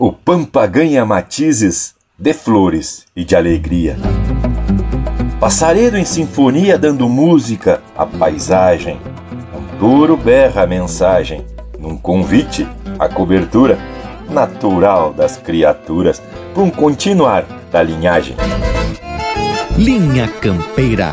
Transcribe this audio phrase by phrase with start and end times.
[0.00, 3.96] O Pampa ganha matizes de flores e de alegria.
[5.40, 9.00] Passaredo em sinfonia dando música à paisagem.
[9.52, 11.44] Um touro berra a mensagem,
[11.76, 12.64] num convite
[12.96, 13.76] à cobertura
[14.30, 16.22] natural das criaturas
[16.54, 18.36] para um continuar da linhagem.
[19.76, 21.10] Linha Campeira.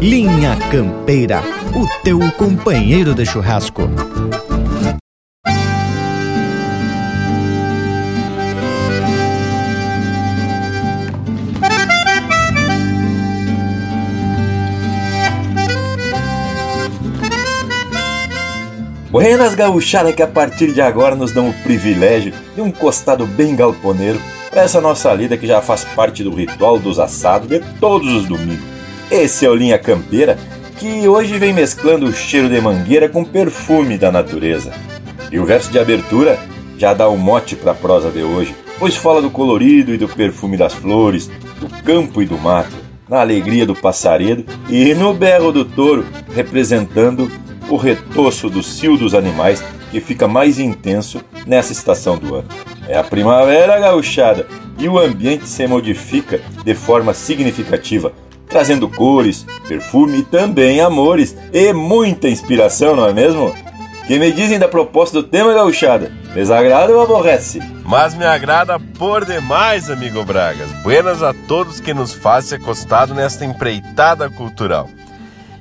[0.00, 1.42] Linha Campeira,
[1.74, 3.82] o teu companheiro de churrasco.
[19.10, 23.56] Buenas gauchada que a partir de agora nos dão o privilégio de um costado bem
[23.56, 28.06] galponeiro para essa nossa lida que já faz parte do ritual dos assados de todos
[28.12, 28.77] os domingos.
[29.10, 30.38] Esse é o Linha Campeira
[30.76, 34.70] que hoje vem mesclando o cheiro de mangueira com perfume da natureza.
[35.32, 36.38] E o verso de abertura
[36.76, 40.08] já dá um mote para a prosa de hoje, pois fala do colorido e do
[40.08, 42.76] perfume das flores, do campo e do mato,
[43.08, 47.30] na alegria do passaredo e no berro do touro, representando
[47.70, 52.48] o retoço do cio dos animais que fica mais intenso nessa estação do ano.
[52.86, 54.46] É a primavera gauchada
[54.78, 58.12] e o ambiente se modifica de forma significativa,
[58.48, 63.54] trazendo cores, perfume e também amores e muita inspiração, não é mesmo?
[64.06, 66.10] Que me dizem da proposta do tema gauchada?
[66.34, 67.60] Desagrada ou aborrece?
[67.84, 70.70] Mas me agrada por demais, amigo Bragas.
[70.82, 74.88] Buenas a todos que nos fazem acostado nesta empreitada cultural.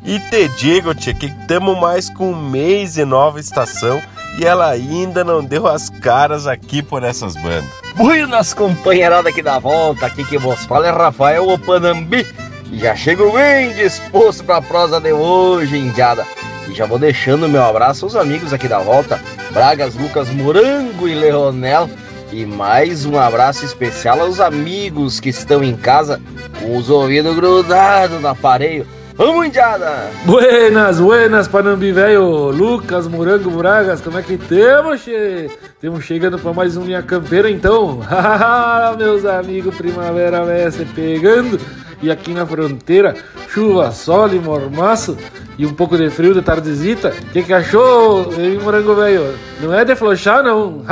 [0.06, 4.02] E te digo, tia, que estamos mais com um mês de nova estação
[4.40, 7.66] e ela ainda não deu as caras aqui por essas bandas.
[7.96, 12.26] Buenas, companheirada aqui da volta, aqui que vos fala é Rafael Opanambi.
[12.74, 16.26] Já chego bem disposto para a prosa de hoje, indiada.
[16.70, 19.20] E já vou deixando meu abraço aos amigos aqui da volta,
[19.52, 21.90] Bragas, Lucas, Morango e Leonel.
[22.32, 26.22] E mais um abraço especial aos amigos que estão em casa
[26.60, 28.86] com os ouvidos grudados no aparelho
[29.18, 30.12] Vamos, Indiada!
[30.26, 35.50] Buenas, buenas, Panambi velho, Lucas, Morango, Bragas, como é que temos, che?
[35.82, 38.00] Temos chegando para mais um Linha Campeira, então.
[38.96, 41.60] Meus amigos, primavera se pegando.
[42.02, 43.16] E aqui na fronteira,
[43.50, 45.18] chuva, sol e mormaço
[45.58, 47.12] e um pouco de frio de tardezita.
[47.34, 49.34] Que, que achou, hein, Morango Velho?
[49.62, 50.84] Não é de flochar, não?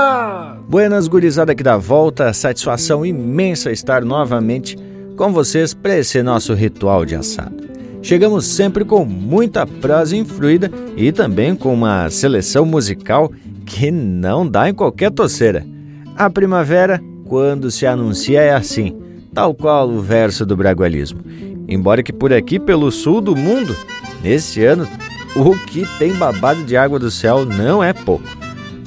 [0.66, 2.32] Buenas, gurizada aqui da volta.
[2.32, 4.76] Satisfação imensa estar novamente
[5.16, 7.66] com vocês para esse nosso ritual de assado.
[8.02, 13.32] Chegamos sempre com muita prosa influída e também com uma seleção musical
[13.66, 15.66] que não dá em qualquer toceira.
[16.16, 18.96] A primavera, quando se anuncia, é assim,
[19.36, 21.20] tal qual o verso do bragualismo.
[21.68, 23.76] Embora que por aqui, pelo sul do mundo,
[24.22, 24.88] nesse ano,
[25.36, 28.24] o que tem babado de água do céu não é pouco.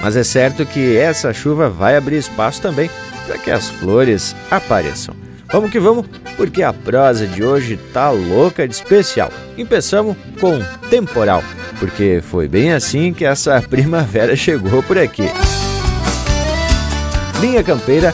[0.01, 2.89] Mas é certo que essa chuva vai abrir espaço também
[3.27, 5.13] para que as flores apareçam.
[5.51, 9.31] Vamos que vamos, porque a prosa de hoje tá louca de especial.
[9.55, 10.59] Começamos com
[10.89, 11.43] temporal,
[11.79, 15.29] porque foi bem assim que essa primavera chegou por aqui.
[17.39, 18.13] Linha Campeira,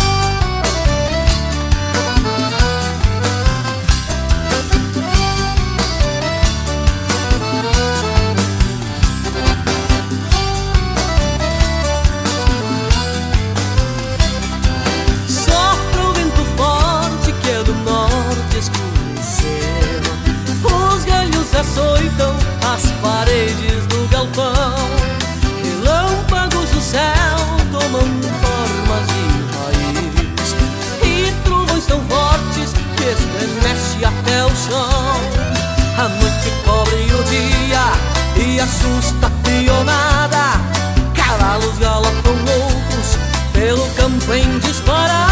[38.81, 40.59] Assusta pionada
[41.13, 43.17] Cavalos galopam loucos
[43.53, 45.30] pelo campo em disparada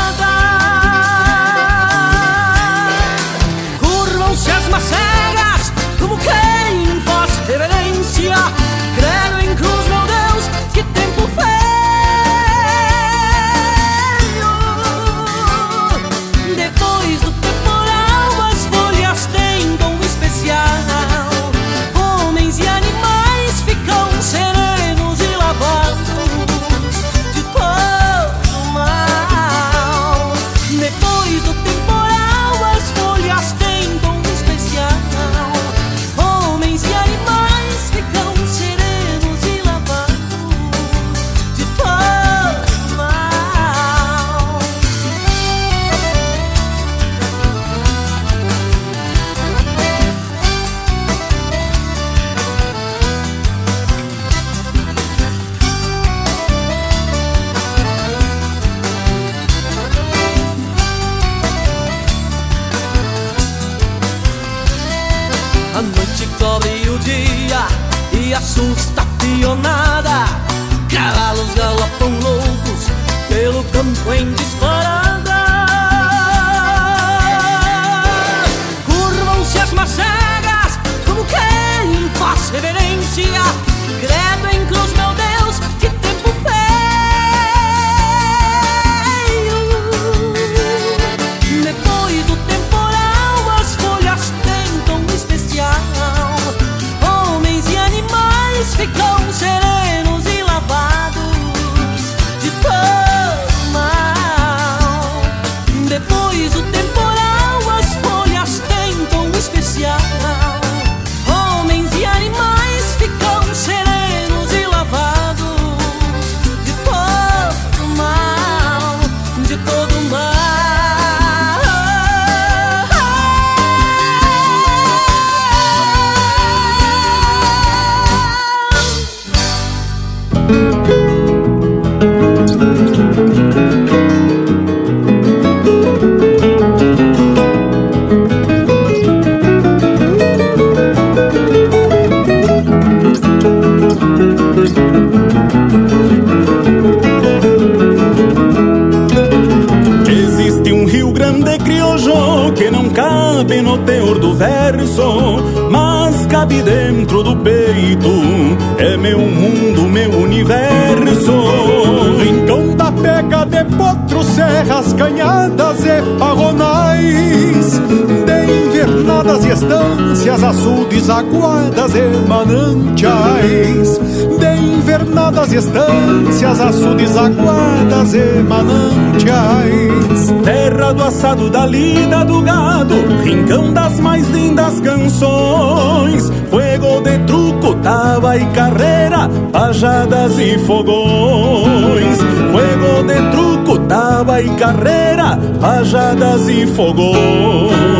[187.69, 192.18] de truco, tava e carreira, pajadas e fogões.
[192.51, 198.00] Fuego de truco, tava e carreira, pajadas e fogões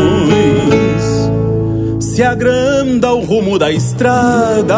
[2.00, 4.76] se agranda o rumo da estrada,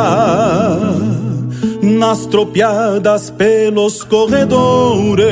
[1.82, 5.26] nas tropiadas pelos corredores,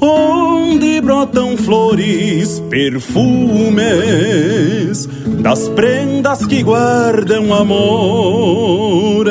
[0.00, 3.86] onde brotam flores, perfumes
[5.40, 9.26] das prendas que guardam amores.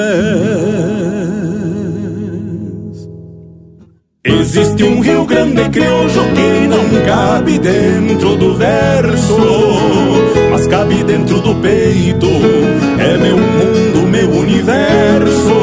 [4.24, 9.38] Existe um Rio Grande crioulo que não cabe dentro do verso,
[10.50, 12.28] mas cabe dentro do peito.
[12.98, 15.54] É meu mundo, meu universo,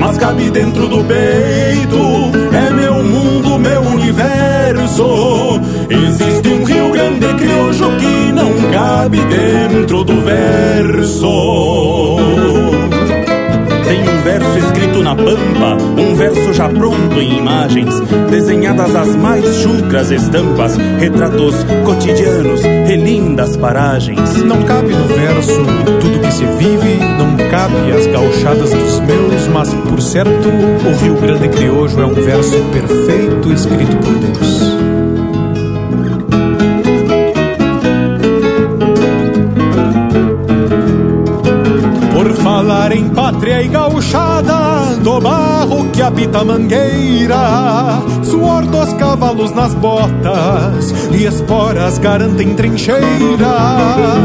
[0.00, 1.47] mas cabe dentro do peito.
[10.82, 12.16] Verso.
[13.84, 19.44] Tem um verso escrito na pampa, um verso já pronto em imagens, desenhadas as mais
[19.56, 21.54] chucras estampas, retratos
[21.84, 24.36] cotidianos, relindas paragens.
[24.42, 25.64] Não cabe no verso
[26.00, 31.14] tudo que se vive, não cabe as gauchadas dos meus, mas por certo, o Rio
[31.14, 34.67] Grande Criojo é um verso perfeito escrito por Deus.
[43.60, 51.98] E gauchada, do barro que habita a mangueira, suor dos cavalos nas botas e esporas
[51.98, 53.08] garantem trincheira.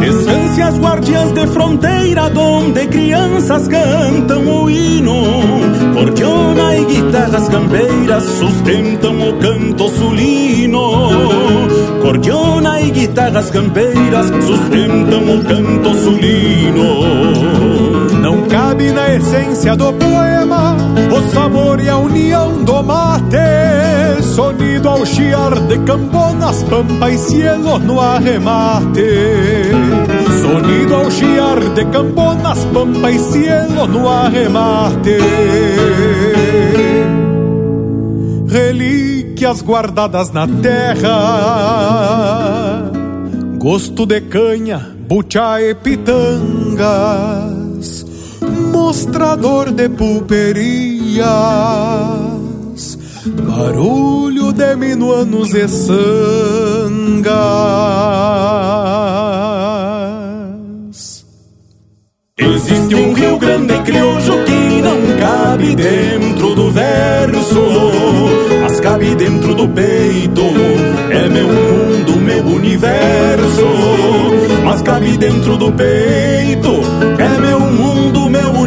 [0.07, 5.23] Estâncias guardiãs de fronteira, donde crianças cantam o hino.
[5.93, 11.09] Cordiona e guitarras campeiras sustentam o canto sulino.
[12.01, 17.62] Cordiona e guitarras campeiras sustentam o canto sulino.
[18.24, 20.77] Não cabe na essência do poema
[21.12, 23.36] o sabor e a união do mate.
[24.34, 29.10] Sonido ao chiar de camponas, pampa e cielo no arremate.
[30.42, 35.18] Sonido ao chiar de camponas, pampa e cielo no arremate.
[38.48, 41.20] Relíquias guardadas na terra,
[43.58, 47.42] gosto de canha, bucha e pitangas
[48.74, 51.24] mostrador de pulperias,
[53.44, 56.03] barulho de minuanos e sangas.
[62.36, 67.62] Existe um Rio Grande crioulo que não cabe dentro do verso,
[68.60, 70.42] mas cabe dentro do peito.
[71.12, 73.68] É meu mundo, meu universo,
[74.65, 76.12] mas cabe dentro do peito.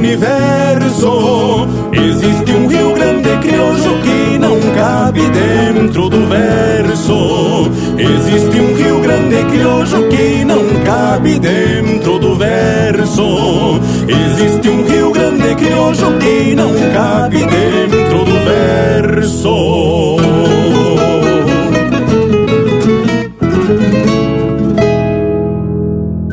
[0.06, 1.66] Universo.
[1.92, 7.70] Existe um Rio Grande crioulo que não cabe dentro do verso.
[7.98, 13.80] Existe um Rio Grande crioulo que não cabe dentro do verso.
[14.08, 19.56] Existe um Rio Grande crioulo que não cabe dentro do verso.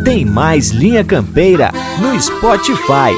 [0.04, 3.14] Tem mais Linha Campeira no Spotify.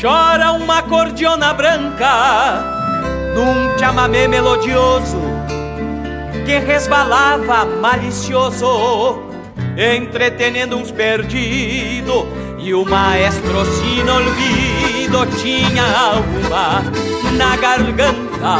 [0.00, 2.64] Chora uma cordiona branca
[3.34, 5.20] num chamamé melodioso
[6.46, 9.22] que resbalava malicioso
[9.76, 12.24] entretenendo uns perdidos.
[12.58, 16.82] E o maestro sin olvido tinha alma
[17.36, 18.56] na garganta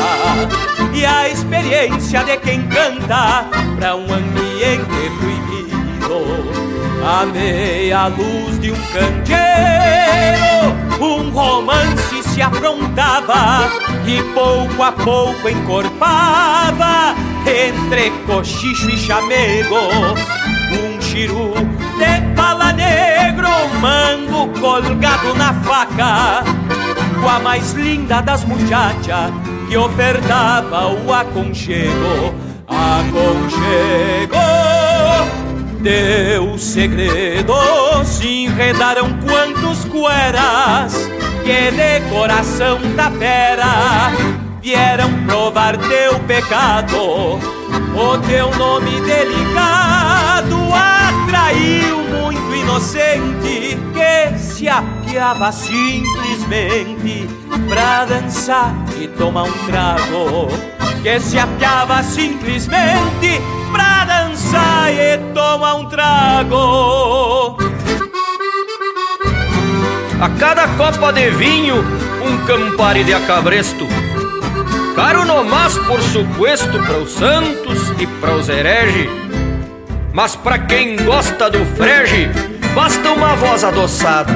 [0.92, 3.46] e a experiência de quem canta
[3.78, 6.79] para um ambiente proibido.
[7.02, 9.30] A meia luz de um candeeiro,
[11.00, 13.70] um romance se aprontava
[14.06, 17.14] e pouco a pouco encorpava
[17.46, 19.76] entre cochicho e chamego
[20.72, 21.54] um chiru
[21.98, 23.48] de pala negro,
[23.80, 26.44] mango colgado na faca,
[27.20, 29.32] com a mais linda das muchachas
[29.68, 32.34] que ofertava o aconchego,
[32.68, 34.59] aconchego.
[35.82, 37.54] Teu segredo.
[38.04, 40.94] Se enredaram quantos cueras
[41.42, 44.12] que de coração tapera.
[44.60, 47.38] Vieram provar teu pecado.
[47.94, 57.26] O teu nome delicado atraiu muito inocente que se apiava simplesmente
[57.68, 60.48] pra dançar e tomar um trago.
[61.02, 63.40] Que se apiava simplesmente
[63.72, 63.99] pra
[64.50, 67.56] dançar e tomar um trago.
[70.20, 71.76] A cada copa de vinho,
[72.22, 73.86] um campari de acabresto
[74.94, 79.08] Caro nomás por supuesto para os santos e para os hereges.
[80.12, 82.28] Mas para quem gosta do frege,
[82.74, 84.32] basta uma voz adoçada.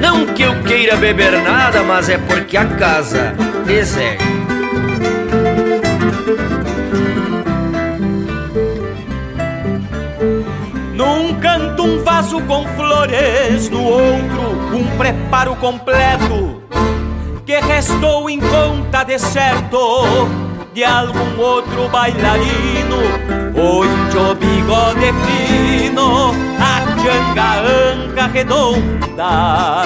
[0.00, 3.34] Não que eu queira beber nada, mas é porque a casa
[3.66, 4.43] exige.
[10.94, 16.62] Num canto um vaso com flores, no outro um preparo completo
[17.44, 19.78] que restou em conta de certo
[20.72, 22.96] de algum outro bailarino,
[23.54, 29.84] o índio bigode fino, a changa anca redonda,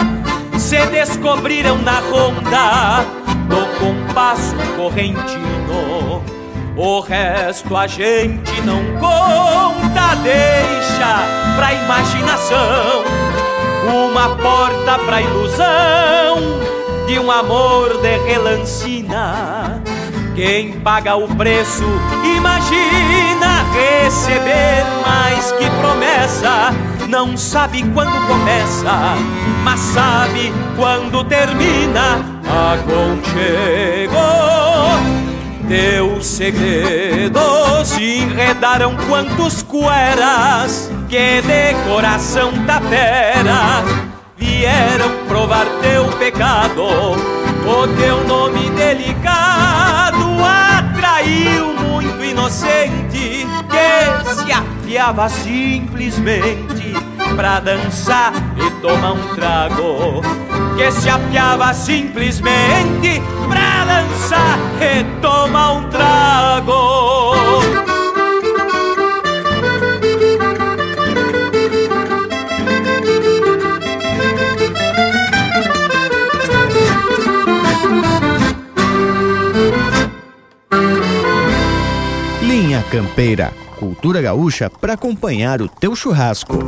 [0.59, 3.05] se descobriram na ronda
[3.49, 6.38] do compasso correntino.
[6.81, 13.03] O resto a gente não conta, deixa pra imaginação,
[13.85, 16.37] uma porta pra ilusão
[17.09, 19.83] de um amor de relancina.
[20.37, 21.83] Quem paga o preço
[22.23, 26.73] imagina receber mais que promessa.
[27.09, 29.17] Não sabe quando começa,
[29.65, 32.39] mas sabe quando termina.
[32.73, 34.15] Aconchego,
[35.69, 37.41] teu segredo
[37.85, 43.85] se enredaram quantos cueras que de coração tapera
[44.37, 46.83] vieram provar teu pecado.
[46.83, 56.95] O teu nome delicado atraiu muito inocente que se afiava simplesmente
[57.37, 60.23] pra dançar e tomar um trago.
[60.77, 67.29] Que se apiava simplesmente pra dançar e tomar um trago.
[82.91, 86.59] Campeira, cultura gaúcha para acompanhar o teu churrasco.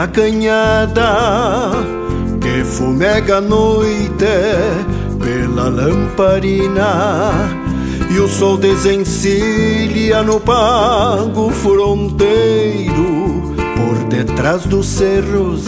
[0.00, 1.72] Na canhada
[2.40, 4.24] que fumega a noite
[5.22, 7.34] pela lamparina
[8.10, 15.64] e o sol desencilha no pago fronteiro por detrás dos cerros,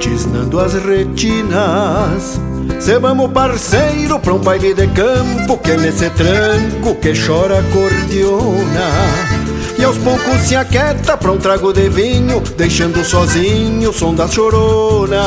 [0.00, 2.40] tisnando as retinas.
[2.80, 9.31] Se vamos parceiro pra um baile de campo que nesse tranco que chora acordeona
[9.82, 14.32] e aos poucos se aquieta pra um trago de vinho, deixando sozinho o som das
[14.32, 15.20] choronas.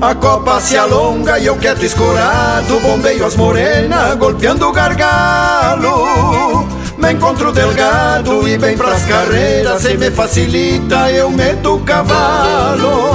[0.00, 6.66] A copa se alonga e eu quieto escorado, bombeio as morenas, golpeando o gargalo.
[6.98, 13.12] Me encontro delgado e bem pras carreiras, sem me facilita, eu meto o cavalo.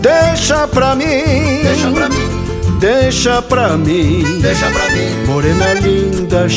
[0.00, 2.40] Deixa pra mim, deixa pra mim
[2.80, 6.48] Deixa pra mim, deixa pra mim, morena linda,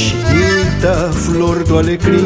[0.83, 2.19] chinita, flor do alecrim.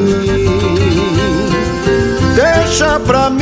[2.36, 3.40] Deixa pra mim,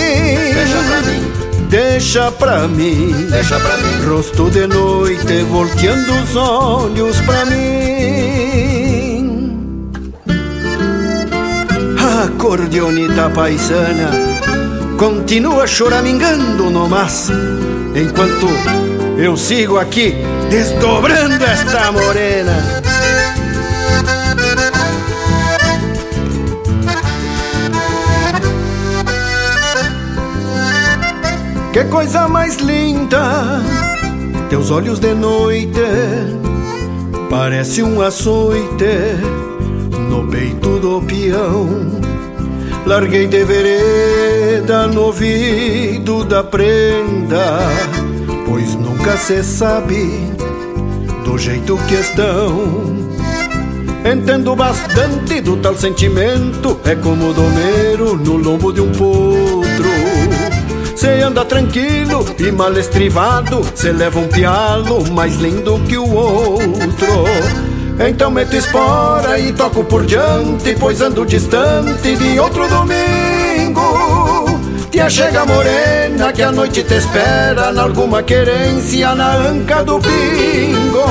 [0.54, 1.32] deixa pra mim,
[1.70, 7.56] deixa pra mim, deixa pra mim, rosto de noite volteando os olhos pra mim.
[12.26, 14.12] Acordeonita paisana,
[14.98, 17.30] continua choramingando no mas,
[17.96, 18.48] enquanto
[19.18, 20.16] eu sigo aqui
[20.50, 22.85] desdobrando esta morena.
[31.76, 33.62] Que coisa mais linda,
[34.50, 35.82] teus olhos de noite,
[37.30, 39.20] parece um açoite
[40.10, 41.68] no peito do peão.
[42.86, 47.60] Larguei de vereda no ouvido da prenda,
[48.48, 50.34] pois nunca se sabe
[51.26, 53.06] do jeito que estão.
[54.10, 59.55] Entendo bastante do tal sentimento, é como domeiro no lombo de um potro.
[61.06, 67.26] Cê anda tranquilo e mal estrivado, cê leva um pialo mais lindo que o outro.
[68.00, 74.60] Então meto espora e toco por diante, pois ando distante de outro domingo.
[74.90, 81.06] Tia chega morena que a noite te espera, na alguma querência na anca do pingo.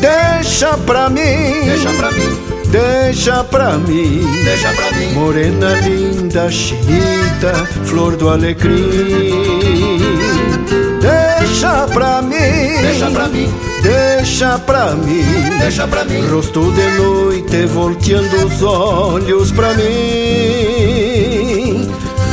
[0.00, 2.38] Deixa pra mim, deixa pra mim,
[2.76, 5.12] deixa pra mim, deixa pra mim.
[5.12, 7.52] Morena linda, chinita,
[7.84, 8.90] flor do alecrim.
[11.00, 12.36] Deixa pra mim,
[12.82, 13.48] deixa pra mim,
[13.82, 15.24] deixa pra mim,
[15.58, 16.28] deixa pra mim.
[16.28, 19.86] Rosto de noite volteando os olhos pra mim.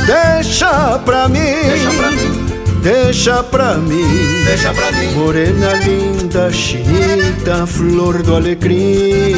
[0.06, 2.43] Deixa pra mim, deixa pra mim.
[2.84, 9.34] Deixa pra mim, deixa pra mim, morena linda, chinita, flor do alecrim.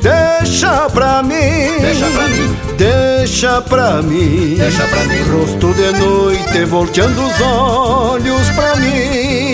[0.00, 1.36] Deixa pra mim,
[1.82, 8.48] deixa pra mim, deixa pra mim, deixa pra mim, rosto de noite volteando os olhos
[8.56, 9.53] pra mim.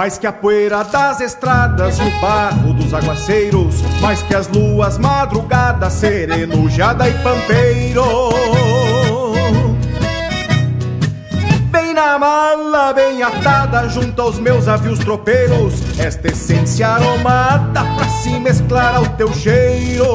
[0.00, 5.92] Mais que a poeira das estradas o barro dos aguaceiros, mais que as luas madrugadas,
[5.92, 8.30] serenujada e pampeiro.
[11.70, 18.30] Bem na mala, bem atada, junto aos meus avios tropeiros, esta essência aromada pra se
[18.38, 20.06] mesclar ao teu cheiro.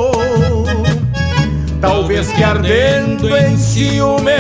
[1.80, 4.32] Talvez que ardendo em ciúme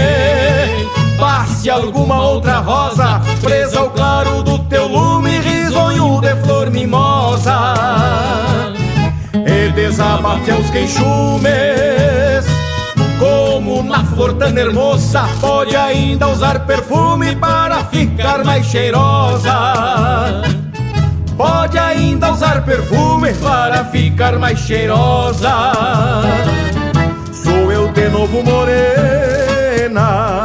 [1.17, 7.73] passe alguma outra rosa presa ao claro do teu lume, risonho de flor mimosa.
[9.34, 12.45] E desabafe aos queixumes,
[13.19, 19.51] como na flor tão hermosa, pode ainda usar perfume para ficar mais cheirosa.
[21.38, 25.51] Pode ainda usar perfume para ficar mais cheirosa.
[27.34, 30.45] Sou eu de novo morena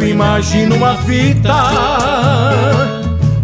[0.00, 0.10] Ver.
[0.10, 1.52] imagino uma fita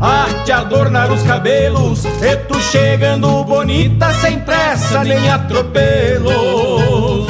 [0.01, 7.27] a te adornar os cabelos E tu chegando bonita sem pressa nem atropelos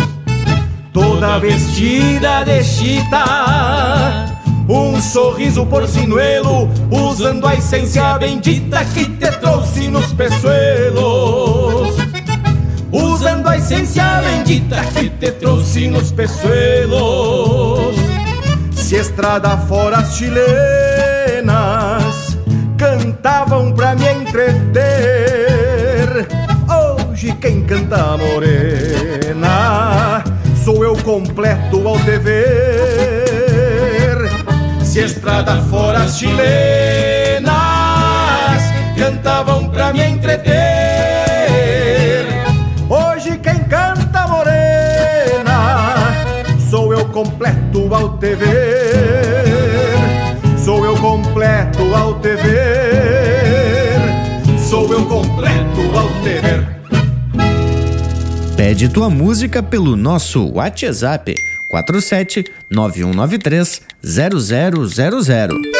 [0.92, 4.34] Toda vestida de chita
[4.68, 11.94] um sorriso porcinuelo, usando a essência bendita que te trouxe nos peçoelos.
[12.90, 17.85] Usando a essência bendita que te trouxe nos peçoelos.
[18.86, 20.38] Se estrada fora as chilenas
[22.78, 24.78] cantavam pra me entreter.
[26.70, 30.22] Hoje quem canta morena
[30.64, 32.46] sou eu completo ao dever.
[34.84, 37.50] Se estrada fora as chilenas
[38.96, 40.54] cantavam pra me entreter.
[42.88, 44.76] Hoje quem canta morena
[46.70, 48.36] sou eu completo ao te
[51.96, 53.98] ao te ver.
[54.68, 56.76] Sou eu completo ao te ver.
[58.56, 61.34] Pede tua música pelo nosso WhatsApp
[61.68, 65.75] 47 9193 0000.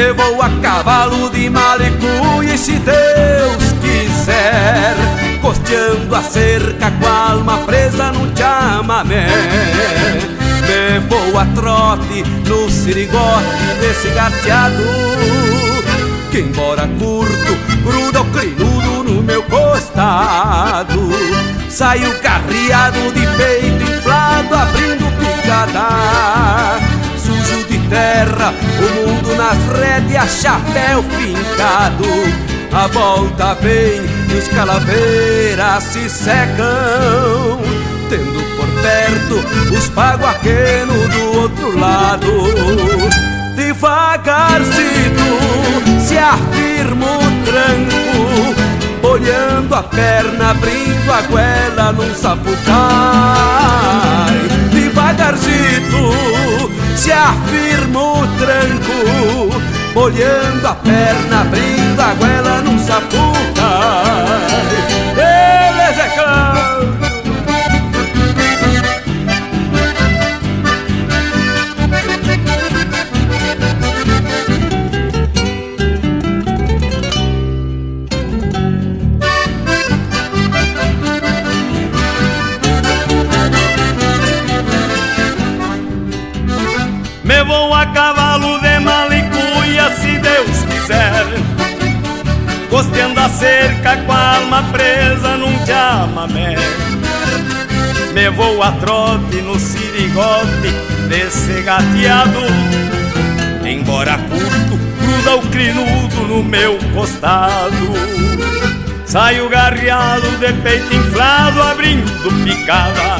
[0.00, 4.96] Eu vou a cavalo de malicuia e se Deus quiser
[5.42, 9.26] Costeando a cerca com a alma presa num chamamé.
[10.62, 13.44] Me vou a trote no sirigote
[13.78, 14.84] desse gateado
[16.30, 21.10] Que embora curto, gruda o crinudo no meu costado.
[21.68, 26.89] Saio carreado de peito inflado abrindo picada
[27.90, 32.06] terra, o mundo nas rédeas, chapéu fincado.
[32.72, 34.00] A volta vem
[34.30, 37.60] e os calaveiras se secam,
[38.08, 39.44] tendo por perto
[39.76, 42.30] os paguaquenos do outro lado.
[43.56, 44.70] Devagarcito
[46.00, 48.54] se afirma o tranco,
[49.02, 52.60] olhando a perna, abrindo a goela num sapucai.
[54.70, 56.39] Devagarcito
[56.96, 59.62] se afirma o tranco,
[59.94, 63.30] molhando a perna, abrindo a goela num sapuca.
[93.20, 96.56] Costeando a cerca com a alma presa num chamamé.
[98.14, 100.70] Me vou a trote no sirigote
[101.08, 102.40] desse gateado
[103.64, 107.92] Embora curto, gruda o crinudo no meu costado.
[109.04, 113.18] Saio garreado de peito inflado abrindo picada.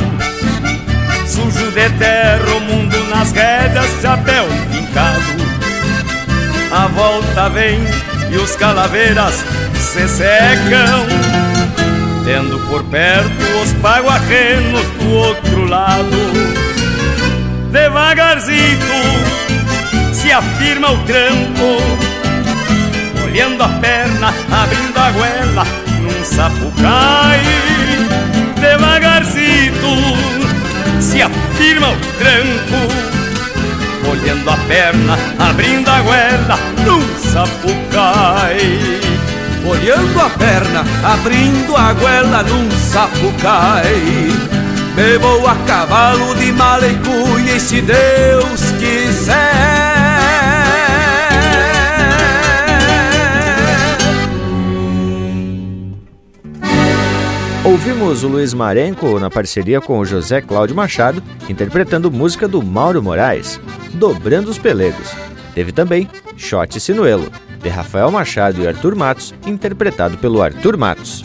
[1.27, 5.51] Sujo de terra, o mundo nas rédeas, chapéu fincado.
[6.73, 7.81] A volta vem
[8.31, 9.35] e os calaveiras
[9.75, 11.07] se secam,
[12.25, 16.17] tendo por perto os paguarrenos do outro lado.
[17.73, 18.93] Devagarzito
[20.13, 21.83] se afirma o tranco,
[23.25, 25.67] olhando a perna, abrindo a goela
[26.01, 27.41] num sapucai.
[28.61, 29.91] Devagarzito
[31.01, 33.20] se afirma o tranco
[34.05, 39.01] molhando a perna, abrindo a goela num sapucai.
[39.63, 44.31] Molhando a perna, abrindo a goela num sapucai.
[44.97, 49.80] Me vou a cavalo de malecuia e se Deus quiser.
[57.71, 63.01] Ouvimos o Luiz Marenco na parceria com o José Cláudio Machado, interpretando música do Mauro
[63.01, 63.61] Moraes,
[63.95, 65.13] Dobrando os Pelegos.
[65.55, 67.31] Teve também Shot Sinuelo,
[67.63, 71.25] de Rafael Machado e Arthur Matos, interpretado pelo Arthur Matos.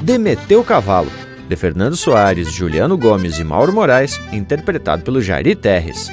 [0.00, 1.10] Demeteu Cavalo,
[1.48, 6.12] de Fernando Soares, Juliano Gomes e Mauro Moraes, interpretado pelo Jairi Terres.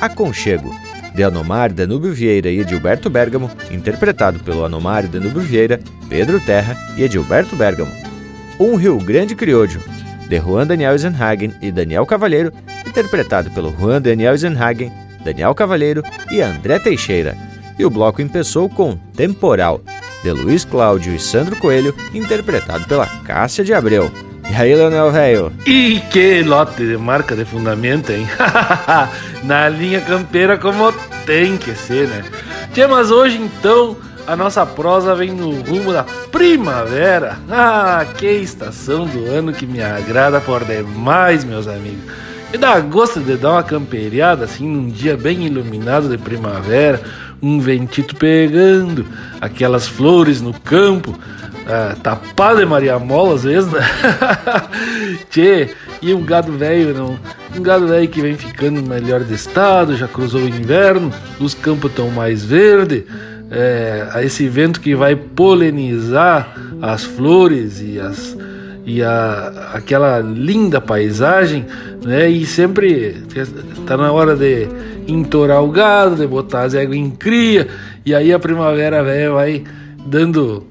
[0.00, 0.74] Aconchego,
[1.14, 7.02] de Anomar Danúbio Vieira e Edilberto Bergamo, interpretado pelo Anomar Danúbio Vieira, Pedro Terra e
[7.02, 8.03] Edilberto Bergamo.
[8.58, 9.80] Um Rio Grande Criollo,
[10.28, 12.52] de Juan Daniel Eisenhagen e Daniel Cavalheiro,
[12.86, 14.92] interpretado pelo Juan Daniel Eisenhagen,
[15.24, 17.36] Daniel Cavalheiro e André Teixeira.
[17.76, 19.80] E o bloco empeçou com Temporal,
[20.22, 24.10] de Luiz Cláudio e Sandro Coelho, interpretado pela Cássia de Abreu.
[24.48, 25.52] E aí, Leonel Velho?
[25.66, 28.26] E que lote de marca de fundamento, hein?
[29.42, 30.92] Na linha campeira como
[31.26, 32.22] tem que ser, né?
[32.72, 37.38] Tchê, mas hoje então a nossa prosa vem no rumo da primavera.
[37.56, 42.02] Ah, que estação do ano que me agrada por demais, meus amigos.
[42.52, 47.00] E dá gosto de dar uma camperiada assim num dia bem iluminado de primavera,
[47.42, 49.06] um ventito pegando,
[49.40, 51.18] aquelas flores no campo,
[51.66, 53.80] ah, tapado de Maria Mola às vezes, né?
[55.30, 55.70] Tchê,
[56.02, 57.18] e um gado velho, não?
[57.56, 61.90] Um gado velho que vem ficando melhor de estado, já cruzou o inverno, os campos
[61.90, 63.04] estão mais verdes.
[63.50, 68.36] É, esse vento que vai polinizar as flores e as
[68.86, 71.64] e a, aquela linda paisagem,
[72.04, 72.28] né?
[72.28, 73.22] E sempre
[73.86, 74.68] tá na hora de
[75.08, 77.68] entorar o gado, de botar as águas em cria,
[78.04, 79.64] e aí a primavera velha vai
[80.06, 80.66] dando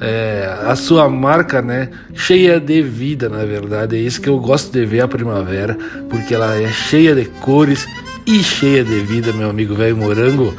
[0.00, 1.90] é, a sua marca, né?
[2.14, 3.96] Cheia de vida, na verdade.
[3.96, 5.76] É isso que eu gosto de ver a primavera,
[6.08, 7.86] porque ela é cheia de cores
[8.26, 10.54] e cheia de vida, meu amigo velho morango.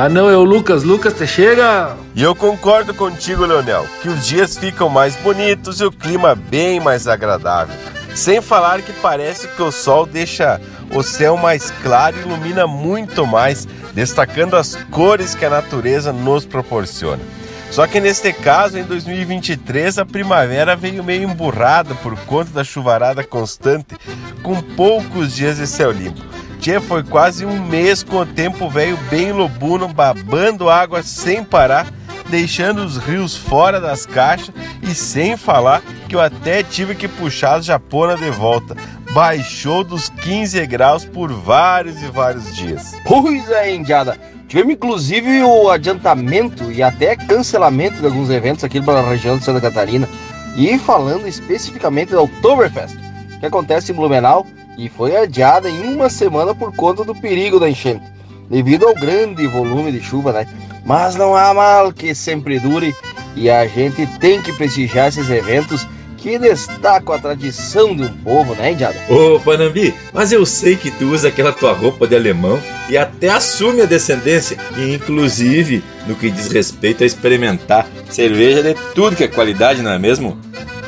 [0.00, 0.84] Ah, não, é o Lucas.
[0.84, 1.96] Lucas, te chega!
[2.14, 6.78] E eu concordo contigo, Leonel, que os dias ficam mais bonitos e o clima bem
[6.78, 7.74] mais agradável.
[8.14, 10.60] Sem falar que parece que o sol deixa
[10.94, 16.46] o céu mais claro e ilumina muito mais, destacando as cores que a natureza nos
[16.46, 17.20] proporciona.
[17.68, 23.24] Só que neste caso, em 2023, a primavera veio meio emburrada por conta da chuvarada
[23.24, 23.96] constante,
[24.44, 26.22] com poucos dias de céu limpo.
[26.60, 31.86] Tchê, foi quase um mês com o tempo velho bem lobuno, babando água sem parar,
[32.28, 37.54] deixando os rios fora das caixas e sem falar que eu até tive que puxar
[37.54, 38.76] as japona de volta.
[39.12, 42.94] Baixou dos 15 graus por vários e vários dias.
[43.04, 44.18] Pois é, indiada.
[44.48, 49.60] Tivemos inclusive o adiantamento e até cancelamento de alguns eventos aqui pela região de Santa
[49.60, 50.08] Catarina.
[50.56, 52.96] E falando especificamente da Oktoberfest,
[53.38, 54.44] que acontece em Blumenau
[54.78, 58.04] e foi adiada em uma semana por conta do perigo da enchente,
[58.48, 60.46] devido ao grande volume de chuva, né?
[60.86, 62.94] Mas não há mal que sempre dure
[63.34, 65.86] e a gente tem que prestigiar esses eventos
[66.16, 68.96] que destacam a tradição um povo, né, Indiada?
[69.08, 73.28] Ô, Panambi, mas eu sei que tu usa aquela tua roupa de alemão e até
[73.28, 79.28] assume a descendência, inclusive no que diz respeito a experimentar cerveja de tudo que é
[79.28, 80.38] qualidade, não é mesmo?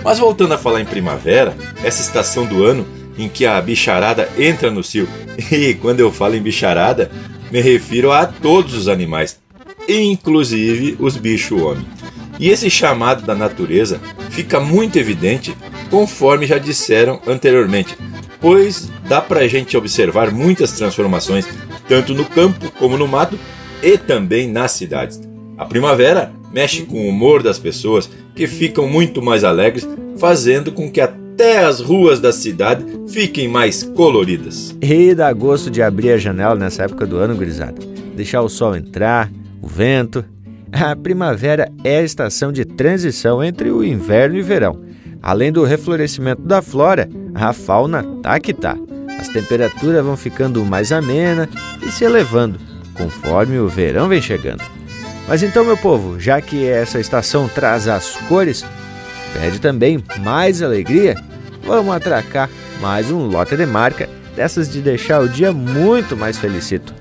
[0.03, 2.87] Mas voltando a falar em primavera, essa estação do ano
[3.19, 5.09] em que a bicharada entra no cio.
[5.51, 7.11] E quando eu falo em bicharada,
[7.51, 9.41] me refiro a todos os animais,
[9.89, 11.85] inclusive os bichos homem.
[12.39, 15.55] E esse chamado da natureza fica muito evidente
[15.91, 17.97] conforme já disseram anteriormente,
[18.41, 21.47] pois dá pra gente observar muitas transformações,
[21.89, 23.39] tanto no campo como no mato
[23.83, 25.21] e também nas cidades.
[25.59, 30.91] A primavera mexe com o humor das pessoas que ficam muito mais alegres, fazendo com
[30.91, 31.01] que
[31.41, 34.77] até as ruas da cidade fiquem mais coloridas.
[34.79, 37.81] E dá gosto de abrir a janela nessa época do ano, gurizada.
[38.15, 40.23] Deixar o sol entrar, o vento.
[40.71, 44.83] A primavera é a estação de transição entre o inverno e verão.
[45.23, 48.77] Além do reflorescimento da flora, a fauna tá que tá.
[49.19, 51.49] As temperaturas vão ficando mais amenas
[51.83, 52.61] e se elevando
[52.95, 54.63] conforme o verão vem chegando.
[55.27, 58.63] Mas então, meu povo, já que essa estação traz as cores,
[59.33, 61.17] pede também mais alegria,
[61.65, 62.49] vamos atracar
[62.81, 66.95] mais um lote de marca dessas de deixar o dia muito mais felicito.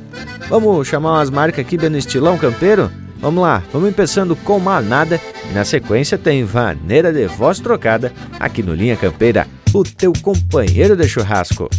[0.50, 2.92] Vamos chamar umas marcas aqui bem no estilão campeiro?
[3.20, 8.64] Vamos lá, vamos começando com Manada e na sequência tem Vaneira de Voz Trocada aqui
[8.64, 11.70] no Linha Campeira, o teu companheiro de churrasco.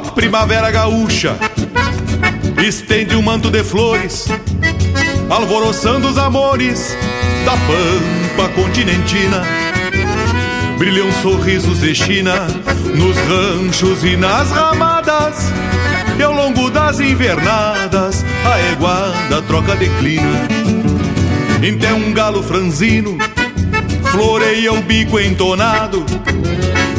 [0.00, 1.36] Primavera gaúcha
[2.66, 4.26] estende um manto de flores
[5.28, 6.96] alvoroçando os amores
[7.44, 9.42] da pampa continentina.
[10.78, 12.46] Brilham sorrisos de China
[12.94, 15.52] nos ranchos e nas ramadas.
[16.18, 20.48] E ao longo das invernadas, a eguada troca declina.
[21.62, 23.18] Então um galo franzino
[24.10, 26.04] floreia o bico entonado.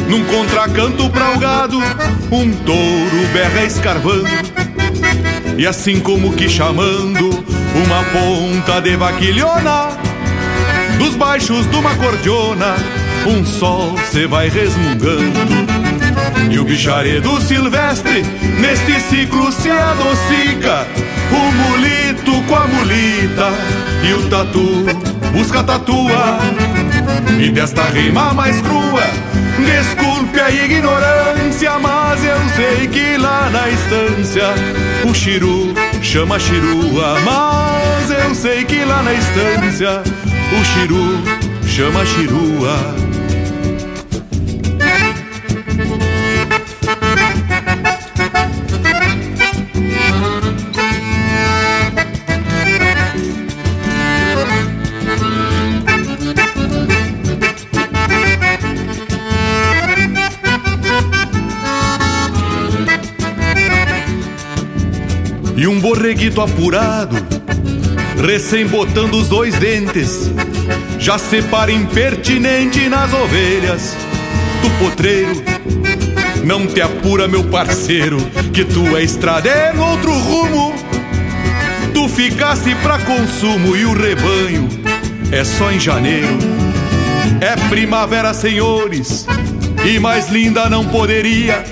[0.08, 1.78] Num contracanto pra o gado,
[2.30, 4.26] um touro berra escarvando.
[5.56, 7.44] E assim como que chamando
[7.74, 9.88] uma ponta de vaquilhona,
[10.98, 12.76] dos baixos de uma cordiona,
[13.26, 15.78] um sol se vai resmungando.
[16.50, 18.22] E o bicharedo silvestre
[18.58, 20.86] neste ciclo se adocica,
[21.30, 23.52] o mulito com a mulita
[24.08, 24.86] e o tatu
[25.32, 26.38] busca tatua.
[27.38, 29.02] E desta rima mais crua,
[29.64, 34.48] desculpe a ignorância, mas eu sei que lá na estância
[35.08, 40.02] o chiru chama chirua, mas eu sei que lá na estância
[40.52, 41.22] o chiru
[41.66, 43.07] chama chirua.
[65.58, 67.16] E um borreguito apurado,
[68.24, 70.30] recém botando os dois dentes,
[71.00, 73.96] já separa impertinente nas ovelhas
[74.62, 75.42] do potreiro.
[76.44, 78.18] Não te apura, meu parceiro,
[78.52, 80.72] que tu é estradeiro, outro rumo.
[81.92, 84.68] Tu ficasse pra consumo e o rebanho
[85.32, 86.38] é só em janeiro.
[87.40, 89.26] É primavera, senhores,
[89.84, 91.64] e mais linda não poderia.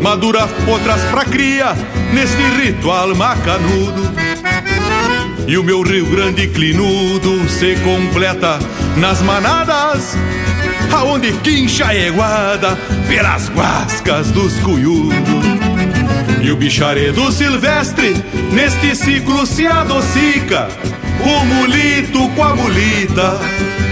[0.00, 1.76] Madura potras pra cria,
[2.12, 4.12] neste ritual macanudo.
[5.46, 8.58] E o meu Rio Grande clinudo se completa
[8.96, 10.16] nas manadas,
[10.92, 12.76] aonde quincha a eguada
[13.08, 15.18] pelas guascas dos cuiudos.
[16.42, 18.14] E o bicharedo silvestre
[18.52, 20.68] neste ciclo se adocica,
[21.20, 23.38] o mulito com a mulita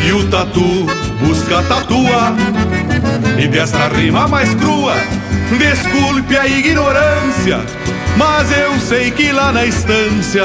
[0.07, 0.87] e o tatu
[1.21, 2.35] busca tatua.
[3.43, 4.95] E desta rima mais crua,
[5.59, 7.61] desculpe a ignorância,
[8.17, 10.45] mas eu sei que lá na estância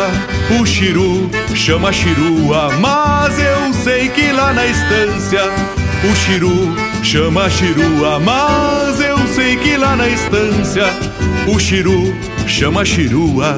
[0.60, 2.70] o chiru chama chirua.
[2.80, 5.42] Mas eu sei que lá na estância
[6.04, 8.20] o chiru chama chirua.
[8.20, 10.86] Mas eu sei que lá na estância
[11.48, 12.14] o chiru
[12.48, 13.58] chama chirua.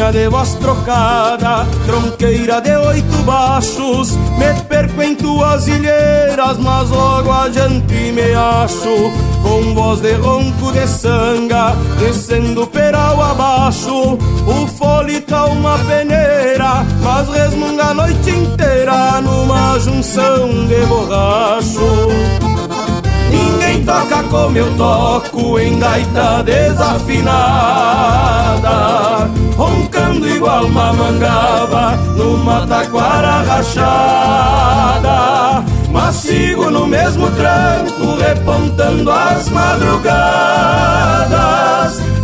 [0.00, 7.30] Gaitinha de voz trocada, tronqueira de oito baixos Me perco em tuas ilheiras, mas logo
[7.30, 14.16] adiante me acho Com voz de ronco de sanga, descendo peral abaixo.
[14.46, 22.08] O fole tá uma peneira, mas resmunga a noite inteira Numa junção de borracho.
[23.30, 28.10] Ninguém toca como eu toco em gaita desafinada
[30.10, 35.14] Roncando igual uma mangaba numa taquara rachada.
[35.92, 40.10] Mas sigo no mesmo tranco repontando as madrugadas.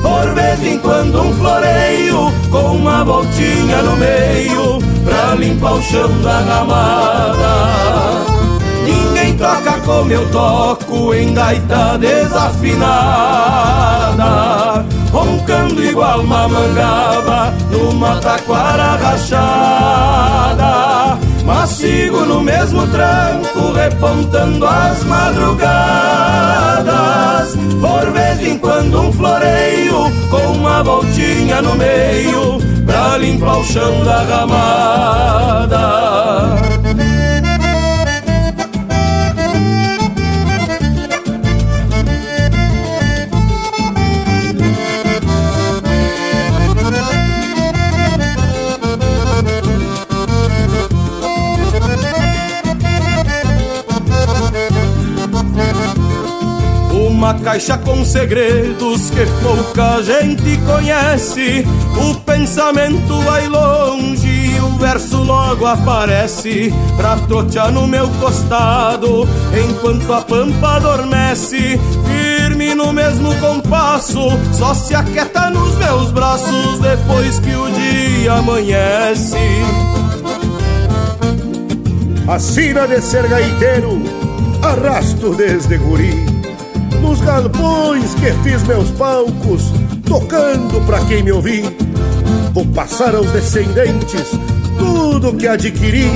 [0.03, 6.09] Por vez em quando um floreio com uma voltinha no meio Pra limpar o chão
[6.23, 7.87] da ramada
[9.37, 13.27] toca como eu toco em gaita desafinada
[15.13, 20.37] Roncando igual uma mangaba numa taquara rachada
[21.45, 25.67] Mas sigo no mesmo tranco repontando as madrugadas.
[27.81, 34.03] Por vez em quando um floreio com uma voltinha no meio Pra limpar o chão
[34.05, 35.87] da ramada
[57.27, 61.67] uma caixa com segredos que pouca gente conhece.
[61.97, 70.13] O pensamento vai longe e o verso logo aparece pra trotear no meu costado enquanto
[70.13, 71.81] a pampa adormece.
[72.07, 74.21] Firme no mesmo compasso,
[74.53, 79.37] só se aquieta nos meus braços depois que o dia amanhece.
[82.29, 84.01] Assina de ser gaiteiro,
[84.63, 86.36] arrasto desde guri.
[87.01, 89.73] Nos galpões que fiz meus palcos,
[90.07, 91.65] tocando pra quem me ouvir.
[92.53, 94.31] Vou passar aos descendentes
[94.79, 96.11] tudo que adquiri.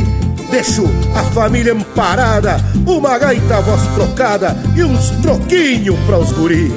[0.51, 2.57] Deixo a família amparada,
[2.87, 6.73] uma gaita voz trocada e uns troquinhos pra os guri.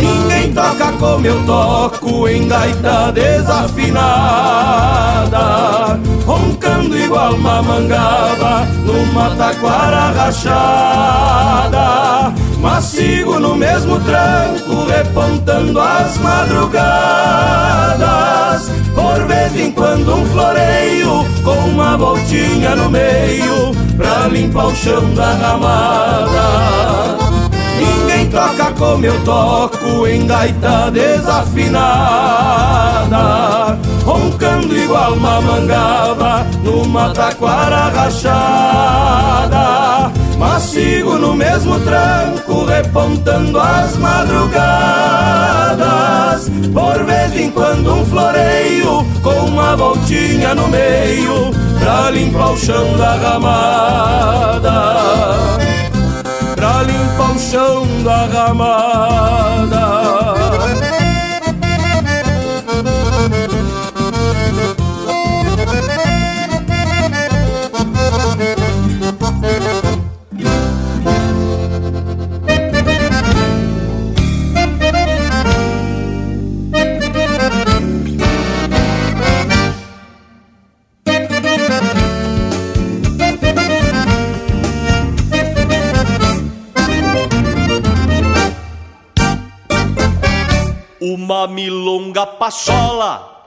[0.00, 4.00] Ninguém toca como eu toco em gaita desafinada.
[6.26, 11.80] Roncando igual uma mangaba numa taquara rachada.
[12.60, 16.80] Mas sigo no mesmo tranco repontando as madrugadas.
[18.94, 25.14] Por vez em quando um floreio com uma voltinha no meio Pra limpar o chão
[25.14, 26.79] da ramada
[28.30, 32.30] toca como eu toco em gaita desafinada
[34.04, 39.60] Roncando igual uma mangaba numa taquara rachada.
[40.38, 44.60] Mas sigo no mesmo tranco repontando as madrugadas.
[46.72, 52.96] Por vez em quando um floreio com uma voltinha no meio Pra limpar o chão
[52.96, 54.70] da ramada
[56.60, 60.09] pra limpar o chão da ramada.
[92.40, 93.44] Pachola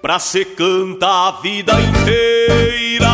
[0.00, 3.10] pra se cantar a vida inteira.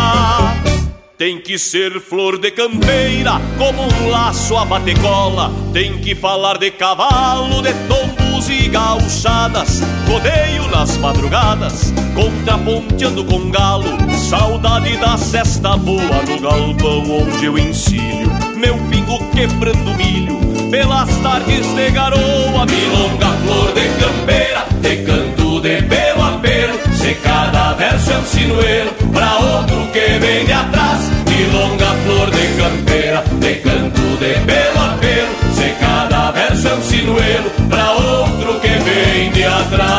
[1.17, 5.51] Tem que ser flor de campeira, como um laço a bater cola.
[5.73, 9.81] Tem que falar de cavalo, de tombos e gauchadas.
[10.07, 13.97] Rodeio nas madrugadas, contraponteando com galo.
[14.29, 18.31] Saudade da cesta boa no galpão onde eu ensino.
[18.57, 25.83] Meu pingo quebrando milho pelas tardes de garoa, milonga, flor de campeira, de canto de
[25.83, 31.11] pelo a pelo, se cada verso é um sinuelo, pra outro que vem de atrás,
[31.29, 36.83] milonga, flor de campeira, de canto de pelo a pelo, se cada verso é um
[36.83, 39.96] sinuelo, pra outro que vem de atrás.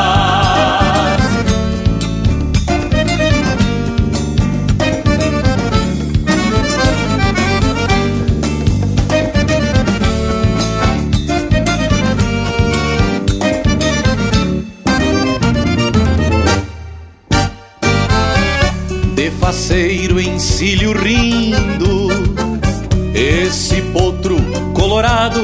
[20.88, 22.08] Encilho rindo,
[23.14, 24.38] esse potro
[24.74, 25.42] colorado.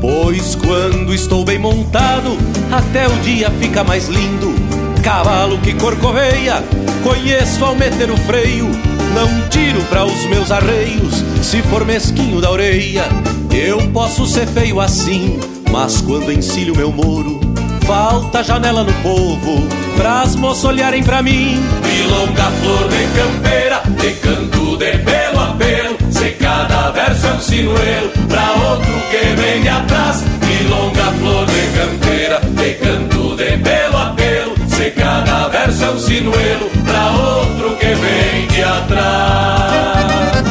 [0.00, 2.36] Pois quando estou bem montado,
[2.70, 4.54] até o dia fica mais lindo.
[5.02, 6.62] Cavalo que corcoveia,
[7.02, 8.68] conheço ao meter o freio.
[9.14, 13.04] Não tiro para os meus arreios, se for mesquinho da orelha.
[13.52, 15.38] Eu posso ser feio assim,
[15.70, 17.40] mas quando encilho meu moro,
[17.86, 19.66] falta janela no povo,
[19.96, 21.60] pras moças olharem pra mim.
[21.84, 27.40] Milonga, flor de campeira, de canto de pelo a pelo, se cada verso é um
[27.40, 30.24] sinuelo, pra outro que vem de atrás.
[30.46, 35.98] Milonga, flor de campeira, de canto de pelo a pelo, se cada verso é um
[35.98, 40.49] sinuelo, pra outro que vem de atrás.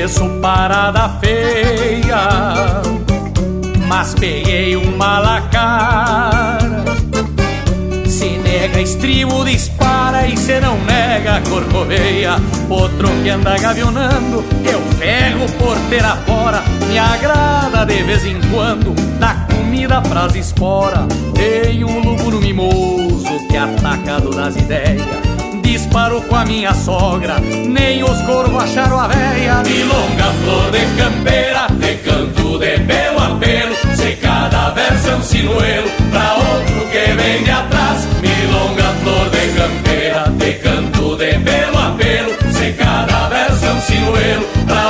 [0.00, 2.80] Conheço parada feia,
[3.86, 6.82] mas peguei uma lacara.
[8.06, 12.36] Se nega estribo, dispara e se não nega corcoveia.
[12.70, 16.62] Outro que anda gavionando, eu pego porteira fora.
[16.88, 21.08] Me agrada de vez em quando, dá comida pras esporas.
[21.34, 25.29] Tem um lúpulo mimoso que atacado nas ideias
[25.70, 29.62] disparou com a minha sogra, nem os corvos acharam a véia.
[29.62, 35.22] Milonga, flor de campeira, de canto de pelo a pelo, se cada verso é um
[35.22, 38.08] sinuelo, pra outro que vem de atrás.
[38.20, 43.80] Milonga, flor de campeira, de canto de pelo a pelo, se cada verso é um
[43.80, 44.89] sinuelo, pra outro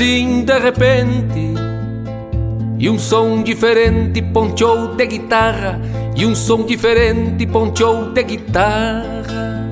[0.00, 1.54] Assim de repente,
[2.78, 5.78] e um som diferente ponteou de guitarra,
[6.16, 9.68] e um som diferente ponteou de guitarra.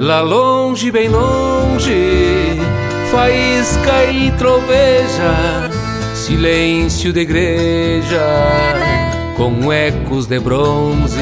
[0.00, 2.58] Lá longe, bem longe,
[3.12, 5.70] faísca e troveja
[6.14, 8.22] silêncio de igreja
[9.36, 11.18] com ecos de bronze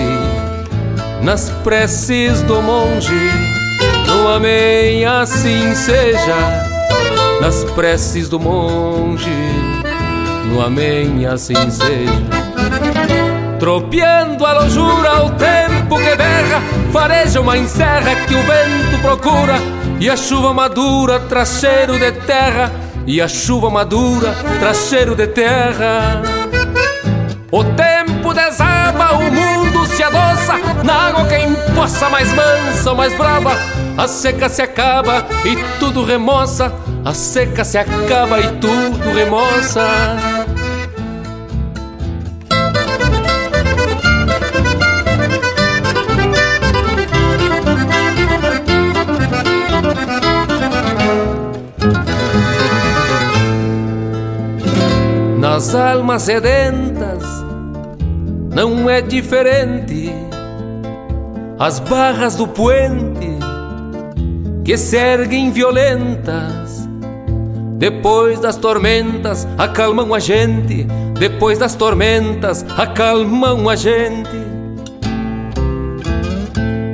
[1.22, 3.61] nas preces do monge.
[4.12, 6.36] No amém, assim seja,
[7.40, 9.30] nas preces do monge.
[10.50, 12.12] No amém, assim seja.
[13.58, 16.60] Tropeando a lojura, o tempo que berra,
[16.92, 19.54] fareja uma encerra que o vento procura,
[19.98, 22.70] e a chuva madura traz cheiro de terra
[23.06, 26.22] e a chuva madura traz cheiro de terra.
[27.50, 30.54] O tempo desaba, o mundo se adoça,
[30.84, 33.81] na água quem possa mais mansa mais brava.
[33.96, 36.72] A seca se acaba e tudo remoça,
[37.04, 39.82] a seca se acaba e tudo remoça.
[55.62, 57.22] nas almas sedentas
[58.52, 60.12] não é diferente.
[61.58, 63.11] As barras do puente
[64.64, 66.88] que se erguem violentas,
[67.82, 70.86] depois das tormentas acalmam a gente.
[71.18, 74.30] Depois das tormentas acalmam a gente.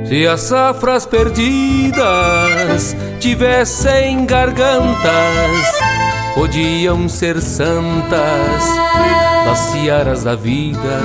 [0.07, 5.79] Se as safras perdidas tivessem gargantas
[6.33, 8.63] podiam ser santas
[9.45, 10.99] das searas da vida.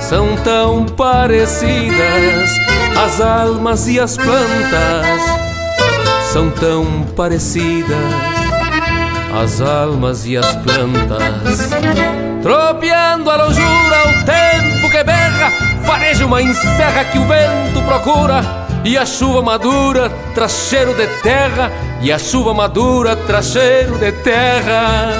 [0.00, 2.50] São tão parecidas
[2.98, 5.20] as almas e as plantas,
[6.32, 7.96] são tão parecidas
[9.42, 11.70] as almas e as plantas.
[12.42, 15.50] Tropeando a lojura, o tempo que berra,
[15.84, 21.72] fareja uma encerra que o vento procura e a chuva madura traz cheiro de terra,
[22.00, 25.10] e a chuva madura traz cheiro de terra.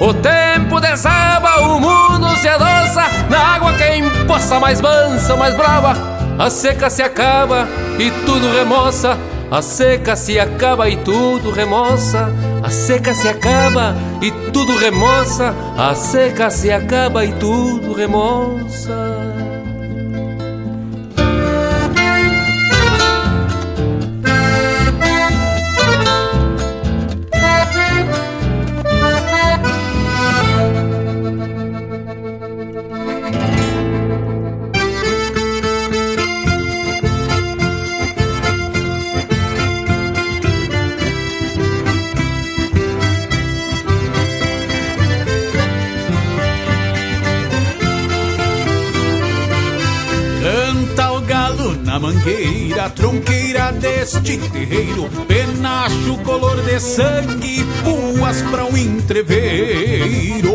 [0.00, 5.94] O tempo desaba, o mundo se adoça, na água quem possa mais mansa, mais brava.
[6.38, 7.66] A seca se acaba
[7.98, 9.18] e tudo remoça,
[9.50, 12.30] a seca se acaba e tudo remoça.
[12.62, 19.15] A seca se acaba e tudo remoça, a seca se acaba e tudo remoça.
[53.96, 60.54] Deste terreiro, penacho color de sangue, puas pra um entreveiro.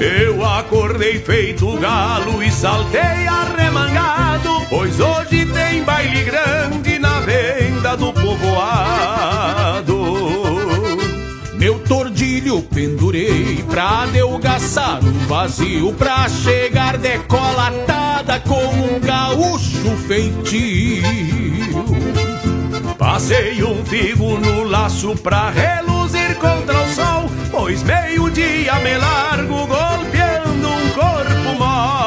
[0.00, 8.12] Eu acordei feito galo e saltei arremangado, pois hoje tem baile grande na venda do
[8.12, 9.37] povoado.
[12.48, 21.04] Tordilho pendurei pra adelgaçar o vazio, pra chegar decolatada com um gaúcho feitio.
[22.96, 30.68] Passei um figo no laço pra reluzir contra o sol, pois meio-dia me largo golpeando
[30.68, 31.98] um corpo mal.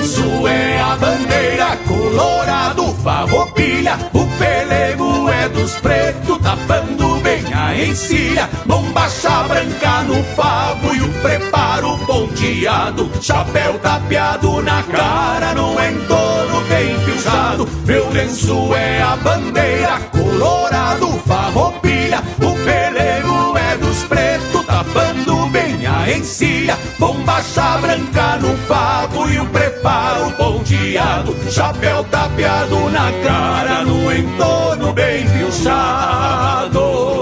[0.00, 8.48] Lenço é a bandeira colorado, farroupilha, o pelego é dos pretos, tapando bem a encilha,
[8.64, 16.98] bombacha branca no favo e o preparo ponteado, chapéu tapeado na cara, no entorno bem
[17.00, 17.68] pilchado.
[17.84, 26.10] Meu lenço é a bandeira colorado, farroupilha, o pelego é dos pretos, tapando bem a
[26.10, 26.49] encilha,
[27.00, 35.26] bombacha branca no favo e o preparo ponteado, chapéu tapeado na cara, no entorno bem
[35.26, 37.19] pilchado.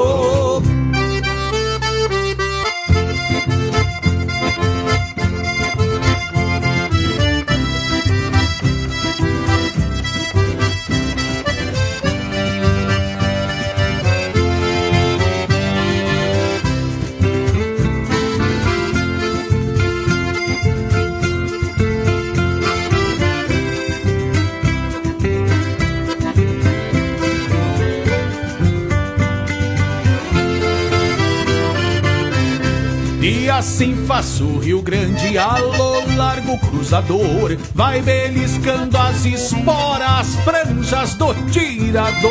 [33.58, 42.30] Assim faço o Rio Grande, alô largo cruzador, vai beliscando as esporas, franjas do tirador.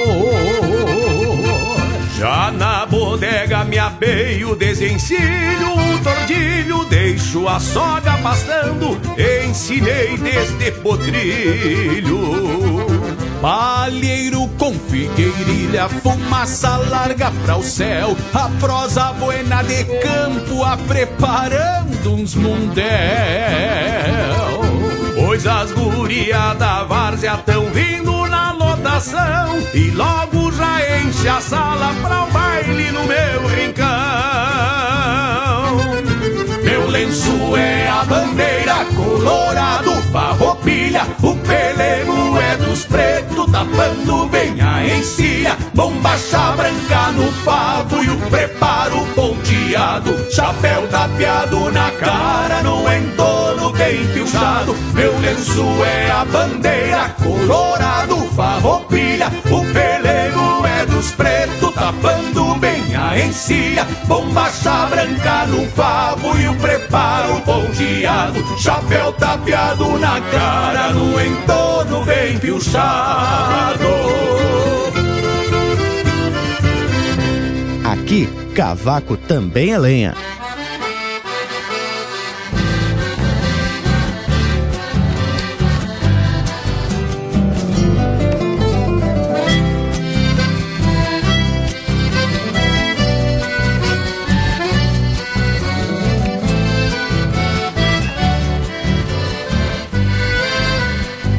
[2.17, 8.97] Já na bodega me abeio, desencilho o tordilho, deixo a soga pastando,
[9.45, 12.66] ensinei desde potrilho.
[13.41, 22.13] Palheiro com figueirilha, fumaça larga pra o céu, a prosa buena de campo, a preparando
[22.13, 22.87] uns mundel.
[25.15, 31.93] Pois as gurias da várzea tão vindo na lotação e logo já enche a sala
[32.01, 33.87] pra o baile no meu rincão.
[36.63, 41.05] Meu lenço é a bandeira colorado, farroupilha,
[42.77, 50.87] dos pretos, tapando bem a encilha, bombacha branca no favo e o preparo ponteado, chapéu
[50.87, 54.75] tapeado na cara, no entorno bem pilchado.
[54.93, 63.19] Meu lenço é a bandeira colorado, farroupilha, o pelego é dos pretos, tapando bem a
[63.19, 72.03] encilha, bombacha branca no favo e o preparo ponteado, chapéu tapeado na cara, no entorno
[72.03, 73.87] bem pilchado.
[77.85, 80.13] Aqui, cavaco também é lenha.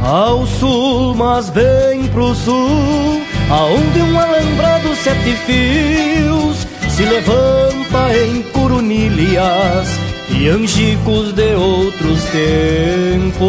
[0.08, 9.86] Ao sul, mas bem pro sul, aonde um alambrado sete fios se levanta em coronilhas
[10.30, 13.46] e angicos de outros tempos.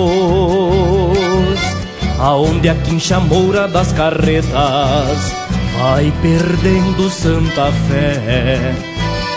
[2.20, 5.34] Aonde a quincha moura das carretas
[5.80, 8.76] vai perdendo santa fé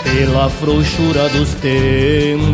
[0.03, 2.53] pela frouxura dos tentos.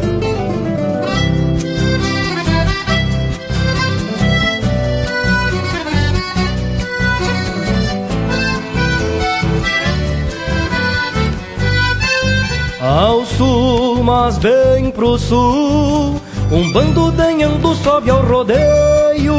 [14.23, 19.33] Mas bem pro sul, Um bando danhando sobe ao rodeio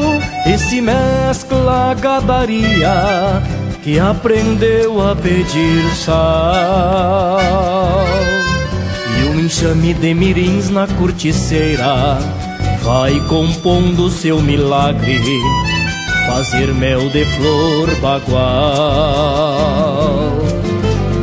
[0.45, 3.41] e se mescla a gadaria
[3.81, 7.39] que aprendeu a pedir sal.
[9.21, 12.19] E um enxame de mirins na corticeira
[12.83, 15.23] vai compondo seu milagre,
[16.27, 18.33] fazer mel de flor bagual.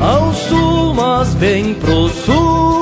[0.01, 2.78] Ao sul, mas bem pro sul,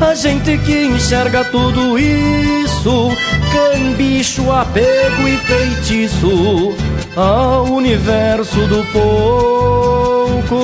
[0.00, 3.10] a gente que enxerga tudo isso,
[3.52, 6.74] cambicho, apego e feitiço
[7.16, 10.54] ao universo do pouco.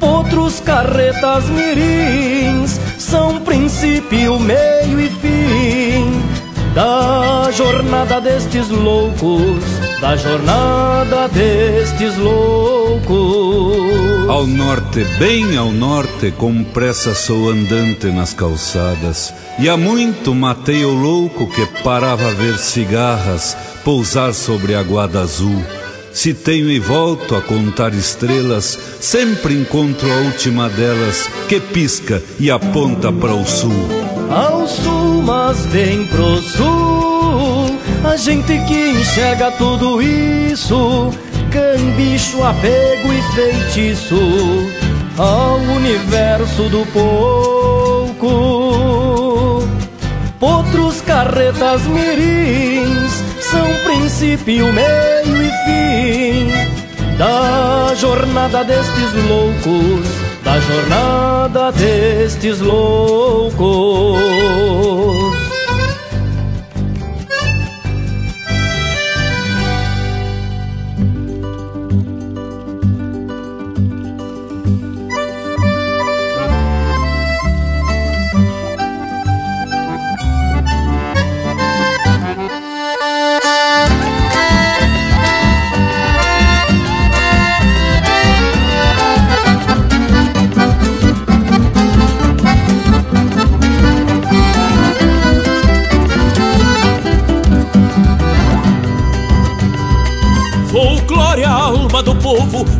[0.00, 6.22] Outros carretas mirins são princípio, meio e fim
[6.74, 9.62] da jornada destes loucos,
[10.00, 14.13] da jornada destes loucos.
[14.28, 20.82] Ao norte, bem ao norte, com pressa sou andante nas calçadas, e há muito matei
[20.84, 23.54] o louco que parava a ver cigarras
[23.84, 25.62] pousar sobre a guada azul.
[26.10, 32.50] Se tenho e volto a contar estrelas, sempre encontro a última delas que pisca e
[32.50, 33.88] aponta para o sul.
[34.30, 41.12] Ao sul, mas bem pro sul, a gente que enxerga tudo isso,
[41.54, 44.18] cambicho, apego e feitiço
[45.16, 48.26] ao universo do pouco.
[50.40, 56.52] Outros carretas mirins são princípio, meio e fim
[57.16, 60.08] da jornada destes loucos,
[60.42, 63.54] da jornada destes loucos.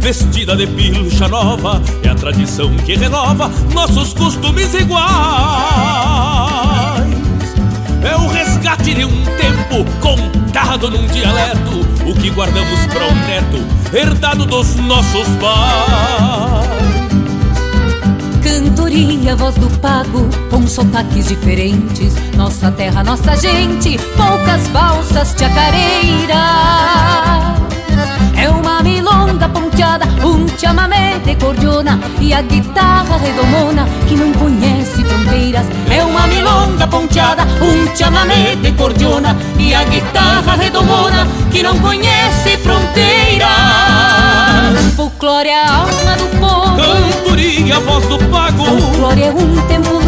[0.05, 1.81] Vestida de pilcha nova.
[2.03, 5.09] É a tradição que renova nossos costumes iguais.
[8.03, 11.89] É o resgate de um tempo contado num dialeto.
[12.05, 13.57] O que guardamos para o neto,
[13.97, 16.69] herdado dos nossos pais.
[18.43, 22.13] Cantoria, voz do pago, com sotaques diferentes.
[22.37, 26.35] Nossa terra, nossa gente, poucas valsas chacareiras.
[28.45, 35.03] É uma milonga ponteada, um chamamé de cordiona E a guitarra redomona que não conhece
[35.03, 41.79] fronteiras É uma milonga ponteada, um chamamé de cordiona E a guitarra redomona que não
[41.79, 43.49] conhece fronteiras
[44.95, 48.63] Folclore é a alma do povo Cantoria, voz do pago.
[48.63, 50.04] Folclore é um tempo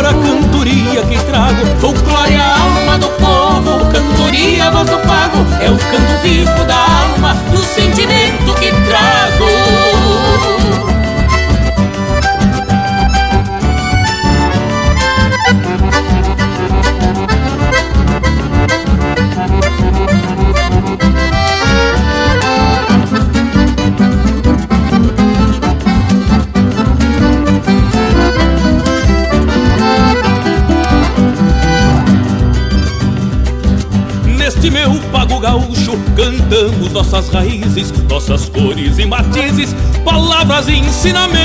[0.00, 1.66] Por a cantoria que trago.
[1.78, 3.84] Folclore a alma do povo.
[3.92, 5.44] Cantoria, voz do pago.
[5.60, 9.99] É o canto vivo da alma Do sentimento que trago
[36.20, 41.40] cantamos nossas raízes, nossas cores e matizes, palavras e ensinamentos.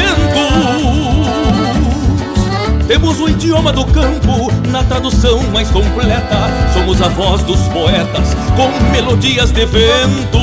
[2.86, 6.49] Temos o idioma do campo na tradução mais completa.
[6.73, 10.39] Somos a voz dos poetas com melodias de vento.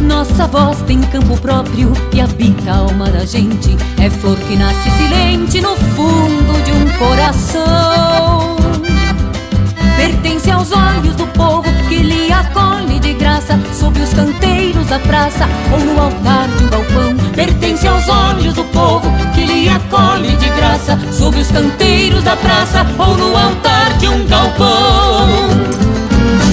[0.00, 3.76] Nossa voz tem campo próprio e habita a alma da gente.
[4.02, 8.19] É flor que nasce silente no fundo de um coração.
[10.00, 15.46] Pertence aos olhos do povo que lhe acolhe de graça Sob os canteiros da praça
[15.70, 17.16] ou no altar de um galpão.
[17.34, 22.86] Pertence aos olhos do povo que lhe acolhe de graça Sob os canteiros da praça
[22.98, 25.28] ou no altar de um galpão.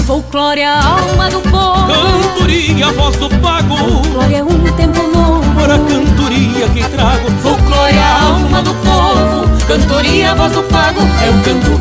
[0.04, 1.86] Folclore é a alma do povo.
[1.86, 3.76] Cantoria, voz do pago.
[3.78, 5.54] Folclore é um tempo novo.
[5.54, 7.30] Por a cantoria que trago.
[7.42, 9.66] Folclore é a alma do povo.
[9.66, 11.00] Cantoria, voz do pago.
[11.00, 11.77] É o canto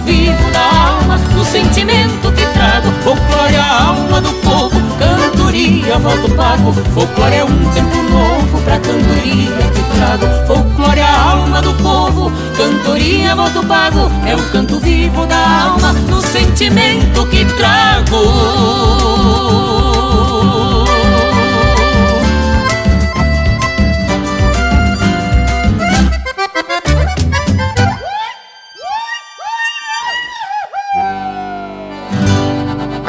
[5.98, 11.62] Do pago Folclore é um tempo novo Pra cantoria que trago Folclore é a alma
[11.62, 12.32] do povo.
[12.56, 18.16] Cantoria, voto pago, é o canto vivo da alma, no sentimento que trago.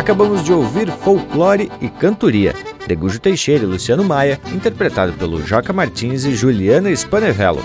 [0.08, 2.54] acabamos de ouvir Folclore e Cantoria,
[2.88, 7.62] de Gujo Teixeira e Luciano Maia, interpretado pelo Joca Martins e Juliana Spanevello.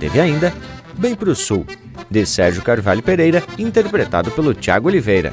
[0.00, 0.52] Teve ainda
[0.96, 1.66] Bem Pro Sul,
[2.10, 5.32] de Sérgio Carvalho Pereira, interpretado pelo Tiago Oliveira.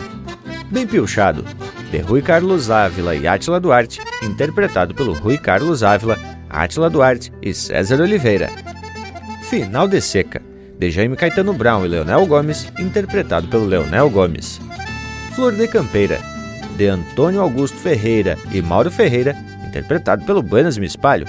[0.70, 1.46] Bem Pilchado,
[1.90, 6.18] de Rui Carlos Ávila e Átila Duarte, interpretado pelo Rui Carlos Ávila,
[6.50, 8.50] Átila Duarte e César Oliveira.
[9.50, 10.42] Final de Seca,
[10.78, 14.60] de Jaime Caetano Brown e Leonel Gomes, interpretado pelo Leonel Gomes.
[15.36, 16.20] Flor de Campeira,
[16.82, 21.28] de Antônio Augusto Ferreira e Mauro Ferreira, interpretado pelo Buenas Me Espalho.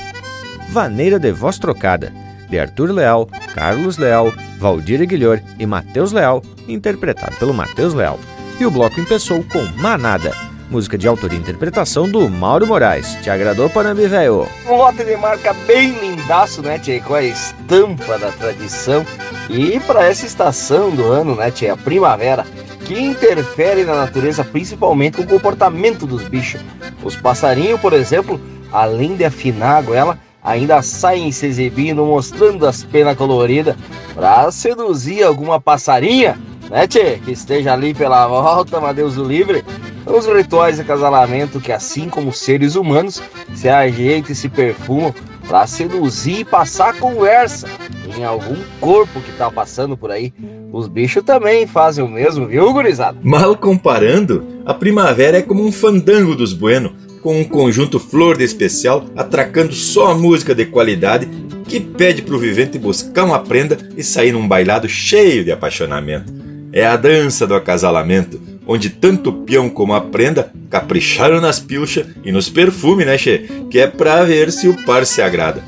[0.70, 2.10] Vaneira de Voz Trocada,
[2.48, 8.18] de Arthur Leal, Carlos Leal, Valdir Aguilhor e Matheus Leal, interpretado pelo Matheus Leal.
[8.58, 10.32] E o bloco empeçou com Manada,
[10.70, 13.18] música de autoria e interpretação do Mauro Moraes.
[13.22, 14.48] Te agradou, Panambi, velho?
[14.66, 16.98] Um lote de marca bem lindaço, né, Tchê?
[17.00, 19.04] Com a estampa da tradição.
[19.50, 21.68] E para essa estação do ano, né, Tchê?
[21.68, 22.46] A primavera
[22.92, 26.60] que interfere na natureza, principalmente com o comportamento dos bichos.
[27.02, 28.38] Os passarinhos, por exemplo,
[28.70, 33.76] além de afinar a goela, ainda saem se exibindo, mostrando as penas coloridas
[34.14, 36.38] para seduzir alguma passarinha,
[36.68, 37.18] né, tchê?
[37.24, 39.64] Que esteja ali pela volta, mas Deus o livre.
[40.04, 43.22] Os rituais de casalamento que, assim como seres humanos,
[43.54, 45.14] se ajeitam e se perfumam
[45.48, 47.68] para seduzir e passar conversa
[48.16, 50.32] em algum corpo que tá passando por aí.
[50.72, 53.18] Os bichos também fazem o mesmo, viu, gurizada?
[53.22, 58.44] Mal comparando, a primavera é como um fandango dos bueno, com um conjunto flor de
[58.44, 61.28] especial atracando só a música de qualidade
[61.68, 66.32] que pede pro vivente buscar uma prenda e sair num bailado cheio de apaixonamento.
[66.72, 72.06] É a dança do acasalamento, onde tanto o peão como a prenda capricharam nas pilchas
[72.24, 73.48] e nos perfumes, né, che?
[73.70, 75.62] Que é pra ver se o par se agrada.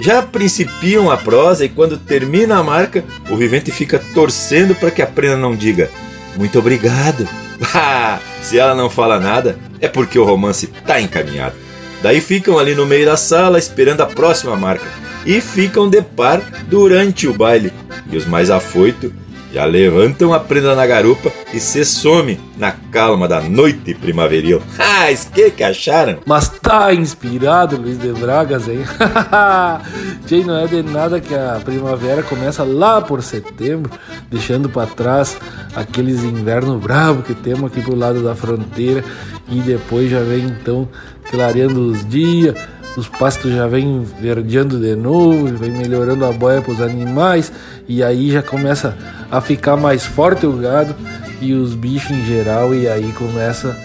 [0.00, 5.00] Já principiam a prosa e quando termina a marca, o vivente fica torcendo para que
[5.00, 5.88] a prenda não diga
[6.36, 7.28] muito obrigado.
[8.42, 11.54] Se ela não fala nada, é porque o romance está encaminhado.
[12.02, 14.86] Daí ficam ali no meio da sala esperando a próxima marca
[15.24, 17.72] e ficam de par durante o baile.
[18.10, 19.10] E os mais afoitos
[19.54, 24.60] já levantam a prenda na garupa e se some na calma da noite primaveril.
[24.76, 26.18] Ah, que que acharam?
[26.26, 28.80] Mas tá inspirado, Luiz de Bragas, hein?
[30.26, 33.92] Tchê, não é de nada que a primavera começa lá por setembro,
[34.28, 35.36] deixando para trás
[35.76, 39.04] aqueles invernos bravos que temos aqui pro lado da fronteira
[39.48, 40.88] e depois já vem então
[41.30, 42.56] clareando os dias,
[42.96, 47.52] os pastos já vêm verdeando de novo, vem melhorando a boia para os animais
[47.88, 48.96] e aí já começa
[49.30, 50.94] a ficar mais forte o gado
[51.40, 53.76] e os bichos em geral e aí começa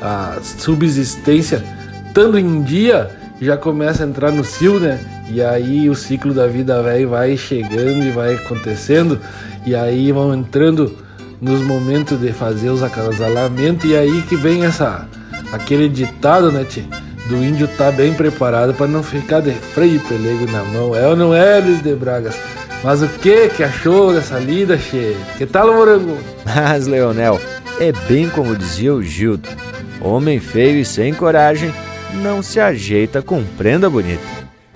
[0.00, 1.64] a subsistência
[2.06, 3.10] estando em dia
[3.40, 4.98] já começa a entrar no cio, né?
[5.30, 9.20] E aí o ciclo da vida velho vai chegando e vai acontecendo
[9.64, 10.96] e aí vão entrando
[11.40, 15.06] nos momentos de fazer os acasalamentos e aí que vem essa
[15.52, 16.84] aquele ditado, né, tia?
[17.28, 20.96] Do índio tá bem preparado para não ficar de freio e pelego na mão.
[20.96, 22.34] É ou não é, Luiz de Bragas?
[22.82, 25.16] Mas o que que achou dessa lida, che?
[25.36, 26.16] Que tal, morango?
[26.44, 27.38] Mas, Leonel,
[27.78, 29.48] é bem como dizia o Gildo.
[30.00, 31.72] Homem feio e sem coragem
[32.22, 34.22] não se ajeita com prenda bonita.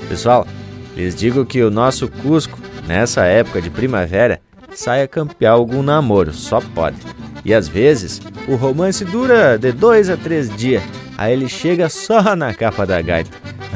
[0.08, 0.46] Pessoal,
[0.94, 4.40] lhes digo que o nosso Cusco, nessa época de primavera,
[4.74, 6.98] sai a campear algum namoro, só pode.
[7.44, 10.82] E às vezes, o romance dura de dois a três dias
[11.16, 13.30] Aí ele chega só na capa da gaita.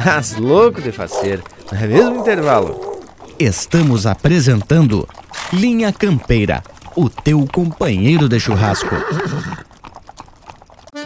[0.05, 3.01] Mas louco de faceiro, não é mesmo intervalo?
[3.39, 5.09] Estamos apresentando
[5.53, 6.63] Linha Campeira,
[6.95, 8.95] o teu companheiro de churrasco.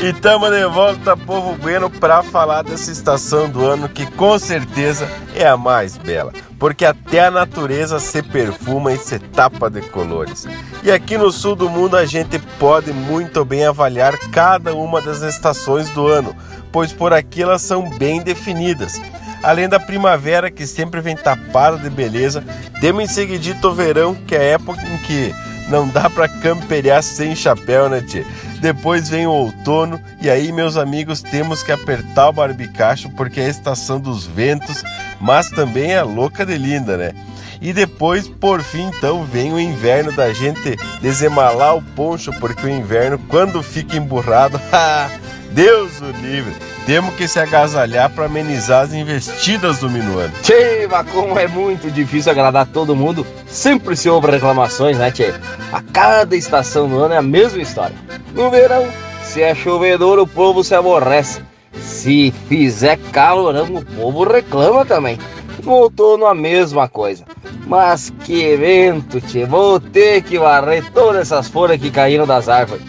[0.00, 5.08] E tamo de volta, povo bueno, para falar dessa estação do ano que com certeza
[5.34, 10.46] é a mais bela, porque até a natureza se perfuma e se tapa de colores.
[10.84, 15.22] E aqui no sul do mundo a gente pode muito bem avaliar cada uma das
[15.22, 16.34] estações do ano,
[16.70, 19.00] pois por aqui elas são bem definidas.
[19.42, 22.44] Além da primavera, que sempre vem tapada de beleza,
[22.80, 25.34] temos em seguidito o verão, que é a época em que
[25.68, 28.24] não dá para camperiar sem chapéu, né, tchê?
[28.60, 33.46] Depois vem o outono e aí, meus amigos, temos que apertar o barbicacho porque é
[33.46, 34.82] a estação dos ventos,
[35.20, 37.12] mas também é louca de linda, né?
[37.60, 42.70] E depois, por fim, então, vem o inverno da gente desemalar o poncho, porque o
[42.70, 44.60] inverno, quando fica emburrado,
[45.50, 46.54] Deus o livre,
[46.86, 50.32] temos que se agasalhar para amenizar as investidas do minuano.
[50.42, 55.34] Tchê, mas como é muito difícil agradar todo mundo, sempre se ouve reclamações, né, Tchê?
[55.72, 57.96] A cada estação do ano é a mesma história.
[58.34, 58.86] No verão,
[59.22, 61.42] se é chovedor, o povo se aborrece.
[61.78, 65.18] Se fizer calorão, o povo reclama também.
[65.62, 67.24] No outono, a mesma coisa.
[67.66, 69.44] Mas que evento, tchê.
[69.44, 72.82] Vou ter que varrer todas essas folhas que caíram das árvores.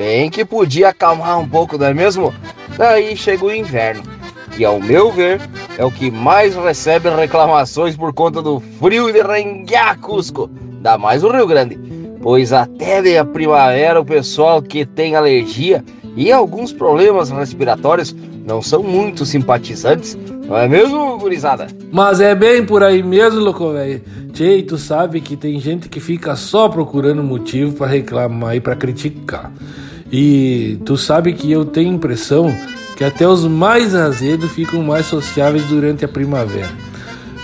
[0.00, 2.32] Bem que podia acalmar um pouco, não é mesmo?
[2.78, 4.02] Daí chega o inverno,
[4.56, 5.38] que ao meu ver
[5.76, 10.48] é o que mais recebe reclamações por conta do frio de renguear Cusco,
[10.80, 11.78] dá mais o Rio Grande.
[12.22, 15.84] Pois até de a primavera o pessoal que tem alergia
[16.16, 20.16] e alguns problemas respiratórios não são muito simpatizantes,
[20.48, 21.66] não é mesmo, gurizada?
[21.92, 24.02] Mas é bem por aí mesmo, louco velho.
[24.32, 28.74] Tchê, tu sabe que tem gente que fica só procurando motivo para reclamar e para
[28.74, 29.52] criticar.
[30.12, 32.54] E tu sabe que eu tenho impressão
[32.96, 36.70] que até os mais azedos ficam mais sociáveis durante a primavera.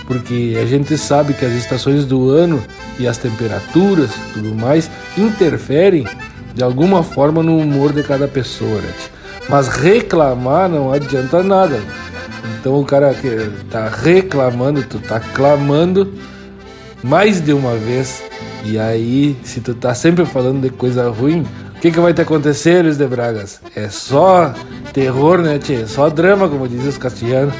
[0.05, 2.63] Porque a gente sabe que as estações do ano
[2.99, 6.05] e as temperaturas tudo mais interferem
[6.53, 8.93] de alguma forma no humor de cada pessoa, né?
[9.49, 11.79] Mas reclamar não adianta nada.
[12.59, 16.13] Então o cara que tá reclamando, tu tá clamando
[17.03, 18.21] mais de uma vez.
[18.65, 21.45] E aí, se tu tá sempre falando de coisa ruim,
[21.77, 23.61] o que, que vai te acontecer, Luiz de Bragas?
[23.75, 24.51] É só
[24.93, 25.85] terror, né, tchê?
[25.85, 27.53] Só drama, como dizem os castilhanos.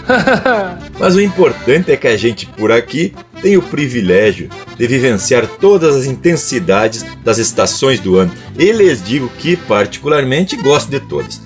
[0.98, 3.14] Mas o importante é que a gente por aqui
[3.44, 8.32] tem o privilégio de vivenciar todas as intensidades das estações do ano.
[8.58, 11.40] E lhes digo que, particularmente, gosto de todas.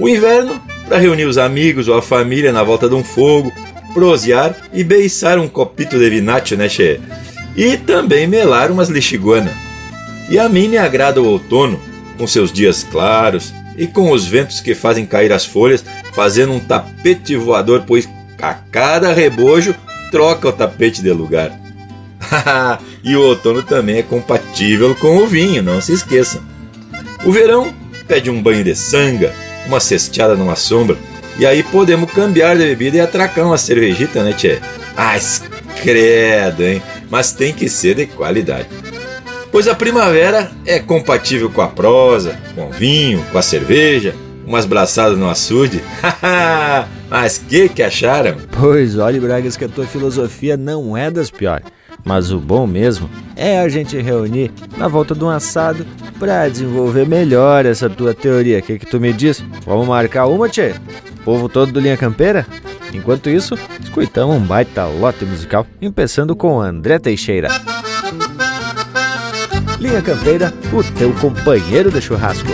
[0.00, 3.52] O inverno, para reunir os amigos ou a família na volta de um fogo,
[3.94, 7.00] prosear e beiçar um copito de vinaccio, né, che?
[7.56, 9.52] E também melar umas lixiguana.
[10.28, 11.80] E a mim me agrada o outono,
[12.16, 16.60] com seus dias claros e com os ventos que fazem cair as folhas, fazendo um
[16.60, 18.08] tapete voador, pois
[18.40, 19.74] a cada rebojo
[20.10, 21.52] troca o tapete de lugar.
[23.04, 26.42] e o outono também é compatível com o vinho, não se esqueçam.
[27.24, 27.74] O verão
[28.08, 29.34] pede um banho de sanga,
[29.66, 30.96] uma cesteada numa sombra,
[31.38, 34.58] e aí podemos cambiar de bebida e atracar uma cervejita, né, tchê?
[34.96, 35.18] Ah,
[35.82, 36.82] credo, hein?
[37.10, 38.85] Mas tem que ser de qualidade
[39.56, 44.14] pois a primavera é compatível com a prosa, com o vinho, com a cerveja,
[44.46, 45.82] umas braçadas no açude.
[47.08, 48.36] Mas que que acharam?
[48.52, 51.64] Pois olhe, Bragas, que a tua filosofia não é das piores.
[52.04, 55.86] Mas o bom mesmo é a gente reunir na volta de um assado
[56.18, 58.58] para desenvolver melhor essa tua teoria.
[58.58, 59.42] O que, que tu me diz?
[59.64, 60.74] Vamos marcar uma, tchê?
[61.24, 62.46] Povo todo do Linha Campeira?
[62.92, 67.48] Enquanto isso, escutamos um baita lote musical, começando com André Teixeira.
[69.78, 72.48] Linha Campeira, o teu companheiro de churrasco.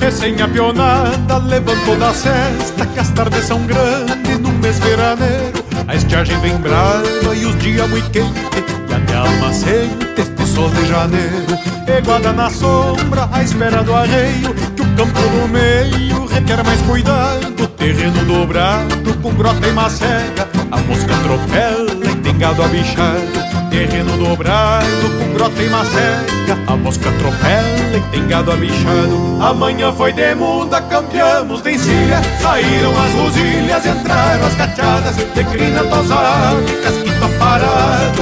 [0.00, 5.39] Recém-apionada, levantou da cesta que as tardes são grandes no mês veraneiro
[5.90, 8.42] a estiagem vem brava e os dias muito quentes
[8.88, 11.58] E até almacente este sol de janeiro
[11.98, 17.66] Eguada na sombra à espera do arreio Que o campo do meio requer mais cuidado
[17.76, 24.86] Terreno dobrado com grota e macega A mosca atropela e tem gado abichado Terreno dobrado
[25.18, 29.38] com grota e macega A mosca atropela e tem gado abichado.
[29.40, 32.20] Amanhã foi de muda, campeamos de encilha.
[32.42, 37.10] Saíram as rosilhas, entraram as cachadas De crina tosada e casquito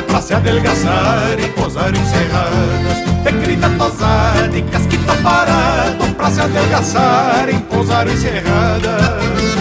[0.07, 7.49] Pra se adelgaçar e posar encerradas De crina tosada e casquito parado Pra se adelgaçar
[7.49, 9.57] e posar encerradas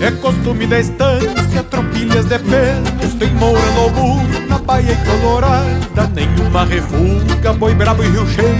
[0.00, 6.10] É costume da estância, tropilhas de pelos Tem moura no burro, na baia e colorada
[6.14, 8.54] Nenhuma refuga, boi brabo e rio cheio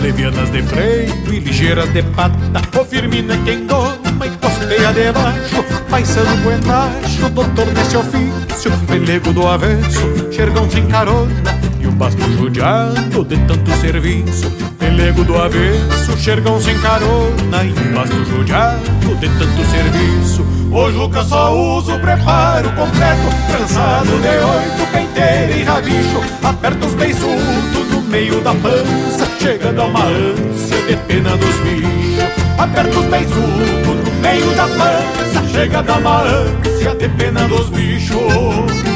[0.00, 2.36] Levianas de freio e ligeiras de pata.
[2.80, 9.46] O firmino é quem doma e costeia debaixo Paisano buenacho, doutor desse ofício Pelego do
[9.46, 14.50] avesso, xergão sem carona Basto judiado de tanto serviço.
[14.78, 18.82] Pelego do avesso, xergão sem carona E basto judiado
[19.20, 20.44] de tanto serviço.
[20.70, 23.28] O só uso preparo completo.
[23.48, 26.20] Trançado de oito, penteira e rabicho.
[26.42, 32.32] Aperta os beiçudos no meio da pança Chega a uma ânsia de pena dos bichos.
[32.58, 38.91] Aperta os beiçudos no meio da pança Chega a uma ânsia de pena dos bichos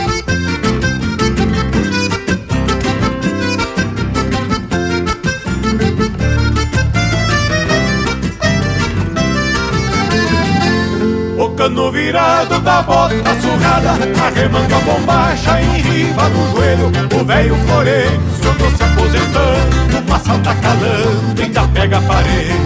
[11.56, 16.92] cano virado da bota surrada a bombacha em riba do joelho.
[17.18, 22.60] O velho Florencio tô se aposentando Passa tá calando, ainda pega aparelho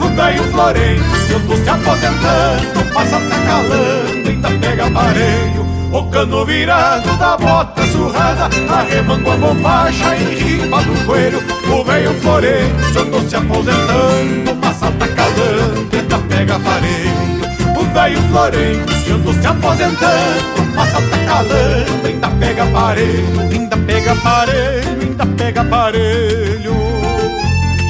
[0.00, 5.64] O velho Florencio tô se aposentando Passa tá calando, ainda pega aparelho
[5.94, 11.40] o cano virado da bota surrada Arremango a bombacha em riba do joelho.
[11.70, 17.43] O velho Florencio tô se aposentando Passa tá calando, ainda pega aparelho
[17.94, 25.26] velho Florencio ando se aposentando Passa tá calando, ainda pega aparelho Ainda pega aparelho, ainda
[25.26, 26.74] pega aparelho.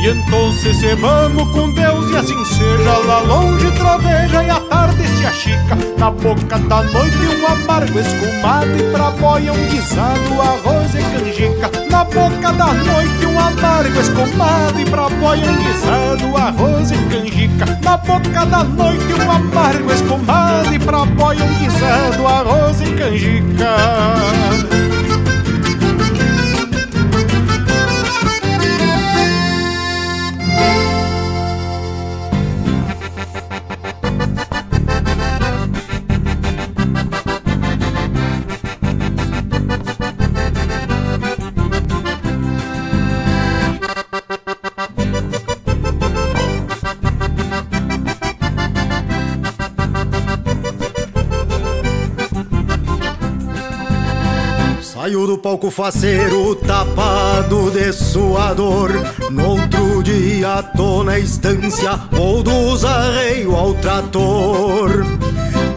[0.02, 5.09] E então se vamos com Deus e assim seja Lá longe troveja e a tarde
[5.09, 5.78] se achica.
[5.96, 11.84] Na boca da noite um amargo escumado E pra boia um guisado, arroz e canjica
[11.95, 17.78] Na boca da noite um amargo escumado E pra boia um guisado, arroz e canjica.
[17.84, 24.84] Na boca da noite um amargo escumado E pra boia um guisado, arroz e canjica
[55.45, 58.90] palco faceiro tapado de suador
[59.30, 65.05] No outro dia tô na estância ou dos arreio ao trator.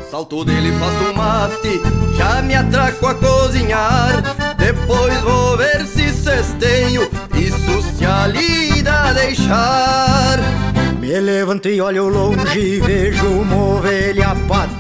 [0.09, 1.81] Salto dele, faço mate,
[2.17, 4.23] já me atraco a cozinhar.
[4.57, 7.01] Depois vou ver se cesteio,
[7.35, 8.05] isso se
[9.13, 10.39] deixar.
[10.97, 14.33] Me levanto e olho longe e vejo uma ovelha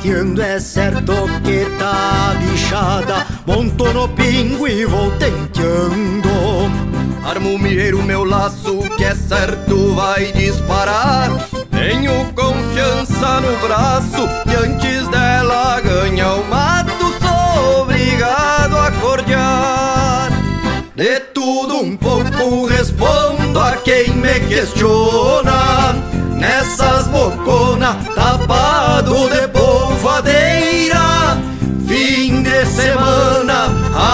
[0.09, 6.29] É certo que tá bichada Monto no pingo e vou tenteando.
[7.25, 11.29] Armo o meu laço que é certo vai disparar.
[11.71, 17.13] Tenho confiança no braço e antes dela ganha o mato.
[17.21, 20.31] Sou obrigado a cordear
[20.95, 25.95] De tudo um pouco respondo a quem me questiona
[26.37, 31.37] Nessas bocona tapado de polvadeira
[31.87, 33.69] Fim de semana,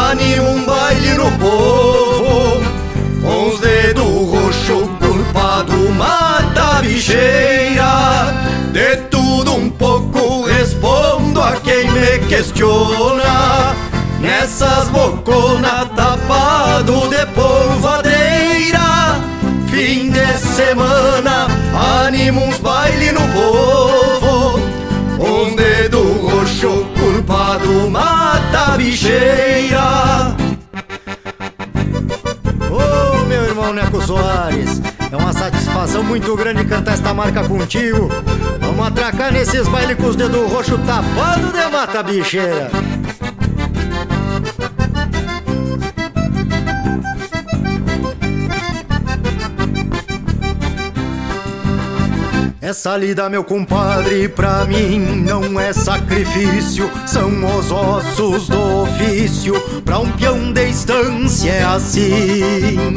[0.07, 2.64] anima um baile no povo.
[3.22, 8.34] Com os dedos roxo culpado mata a bicheira.
[8.72, 13.76] De tudo um pouco respondo a quem me questiona.
[14.19, 19.19] Nessas bocona tapado de polvadeira
[19.73, 24.60] Fim de semana, anima uns baile no povo
[25.20, 30.36] Um dedo roxo culpado mata a bicheira.
[32.70, 34.82] Ô oh, meu irmão Neco Soares
[35.12, 38.10] É uma satisfação muito grande cantar esta marca contigo.
[38.60, 42.70] Vamos atracar nesses bailes com os dedos roxo tapado de mata bicheira
[52.64, 59.53] Essa lida, meu compadre, pra mim não é sacrifício, são os ossos do ofício.
[59.84, 62.95] Pra um peão de estância é assim.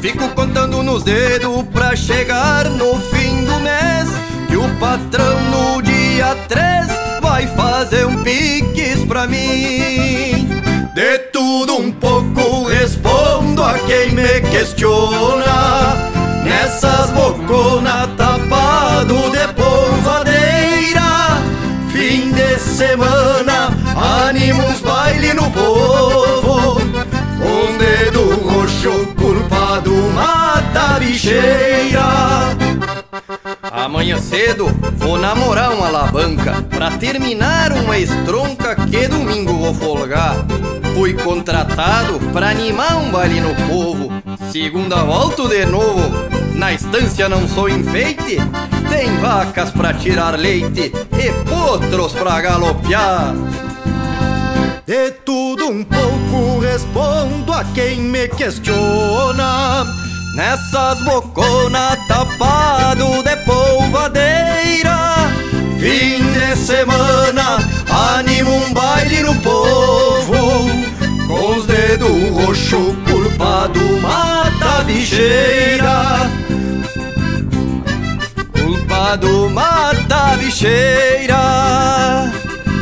[0.00, 4.08] Fico contando nos dedos pra chegar no fim do mês.
[4.46, 6.86] Que o patrão no dia 3
[7.20, 10.48] vai fazer um piques pra mim.
[10.94, 16.12] De tudo um pouco respondo a quem me questiona.
[16.44, 18.41] Nessas boconas tapado
[24.50, 26.80] uns baile no povo.
[26.80, 32.02] Um dedo roxo culpado mata a bicheira.
[33.70, 34.66] Amanhã cedo
[34.96, 40.36] vou namorar uma alavanca Pra terminar uma estronca que domingo vou folgar.
[40.94, 44.10] Fui contratado pra animar um baile no povo.
[44.50, 46.00] Segunda volta de novo.
[46.54, 48.38] Na estância não sou enfeite.
[48.88, 53.34] Tem vacas pra tirar leite E potros pra galopear
[54.86, 59.84] De tudo um pouco respondo a quem me questiona.
[60.34, 65.12] Nessas boconas tapado de polvadeira
[65.82, 67.58] Fim de semana,
[68.14, 70.70] animo um baile no povo.
[71.26, 76.30] Com os dedos roxo, culpado mata bicheira.
[78.52, 82.30] Culpado mata bicheira.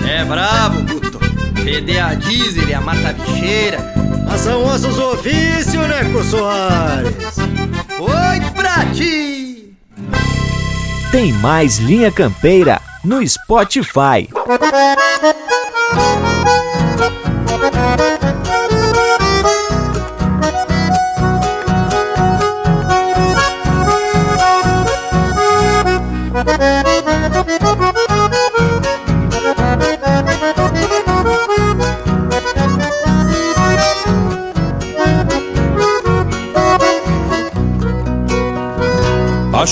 [0.06, 0.99] É brabo,
[1.60, 3.78] puto Fede a diesel e a mata bicheira
[4.26, 7.36] Mas são ossos ofício, Neco Soares
[7.98, 9.76] Oi pra ti!
[11.12, 14.28] Tem mais Linha Campeira no Spotify.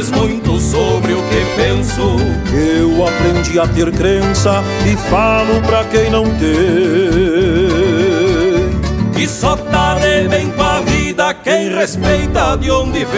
[0.00, 2.16] Diz muito sobre o que penso.
[2.54, 6.50] Eu aprendi a ter crença e falo pra quem não tem.
[9.22, 13.10] E só tá de bem com a vida quem respeita de onde vem.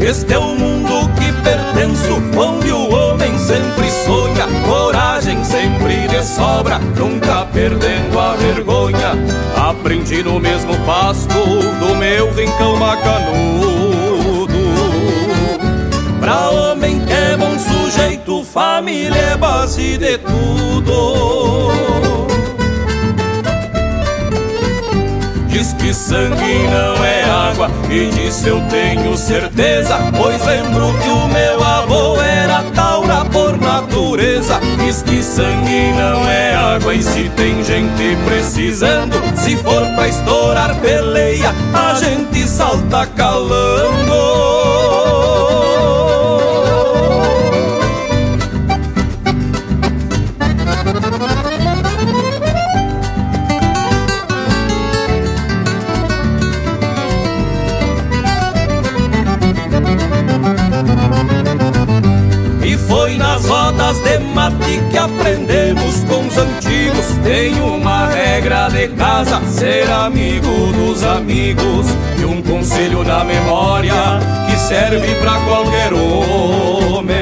[0.00, 0.73] Este é o mundo
[6.24, 9.12] sobra, nunca perdendo a vergonha.
[9.56, 13.74] Aprendi no mesmo pasto do meu rincão macanudo.
[16.20, 21.72] Pra homem que é bom sujeito, família é base de tudo.
[25.48, 31.28] Diz que sangue não é água e disso eu tenho certeza Pois lembro que o
[31.28, 32.33] meu avô por
[33.74, 34.60] natureza.
[34.78, 40.78] Diz que sangue não é água e se tem gente precisando Se for pra estourar
[40.80, 44.13] peleia, a gente salta calando
[68.96, 71.86] casa, ser amigo dos amigos.
[72.18, 73.94] E um conselho na memória
[74.48, 77.14] que serve para qualquer homem.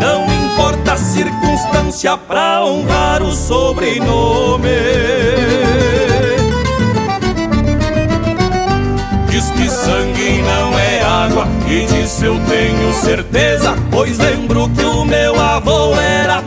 [0.00, 4.68] Não importa a circunstância pra honrar o sobrenome.
[9.30, 15.04] Diz que sangue não é água e disso eu tenho certeza Pois lembro que o
[15.04, 16.42] meu avô era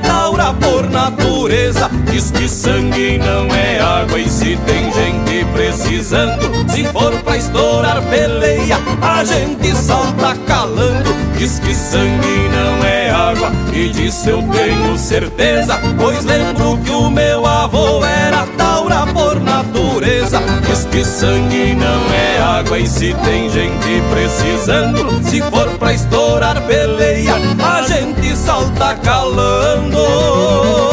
[0.52, 4.20] por natureza Diz que sangue não é água.
[4.20, 11.60] E se tem gente precisando Se for pra estourar peleia, a gente salta calando Diz
[11.60, 17.46] que sangue não é água e disso eu tenho certeza Pois lembro que o meu
[17.46, 20.40] avô era taura por natureza.
[20.68, 26.62] Diz que sangue não é água e se tem gente precisando Se for pra estourar
[26.62, 30.93] peleia, a gente salta calando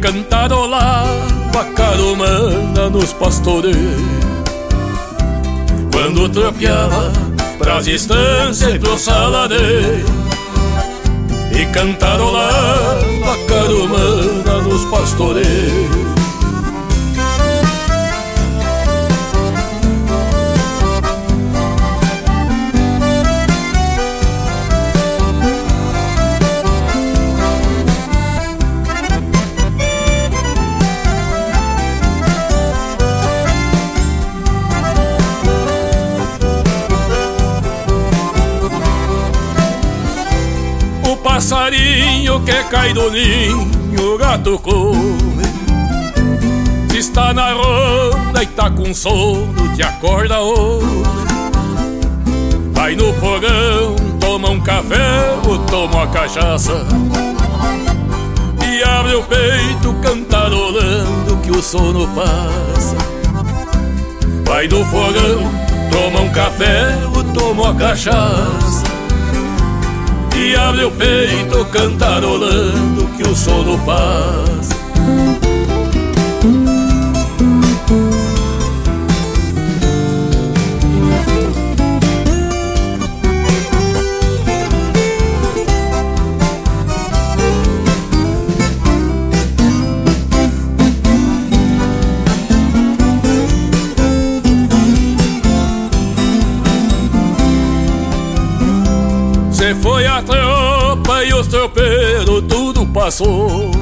[0.00, 4.00] E cantarolava caromana nos pastoreiros
[5.92, 7.12] Quando tropeava
[7.58, 10.06] pras estâncias pro saladeiro
[11.52, 16.19] e cantarolava caromana nos pastoreiros.
[42.50, 45.44] Que cai do ninho, o gato come.
[46.90, 51.02] Se está na ronda e tá com sono, te acorda hoje.
[52.72, 56.86] Vai no fogão, toma um café ou toma uma cachaça.
[58.66, 62.96] E abre o peito cantarolando que o sono passa.
[64.44, 65.50] Vai no fogão,
[65.92, 68.59] toma um café ou toma uma cachaça.
[70.40, 74.49] E abre o peito cantarolando que o sono passa
[103.10, 103.72] passou.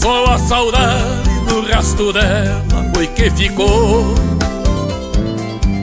[0.00, 2.64] Só a saudade no rastro dela
[2.94, 4.14] foi que ficou.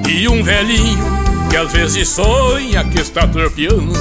[0.10, 1.06] E um velhinho
[1.48, 3.94] que às vezes sonha que está tropeando.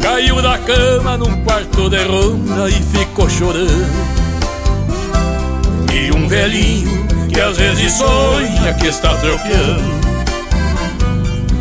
[0.00, 4.18] Caiu da cama num quarto de ronda e ficou chorando.
[5.92, 9.98] E um velhinho que às vezes sonha que está tropeando.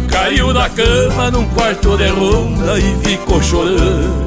[0.07, 4.26] Caiu da cama num quarto de ronda e ficou chorando.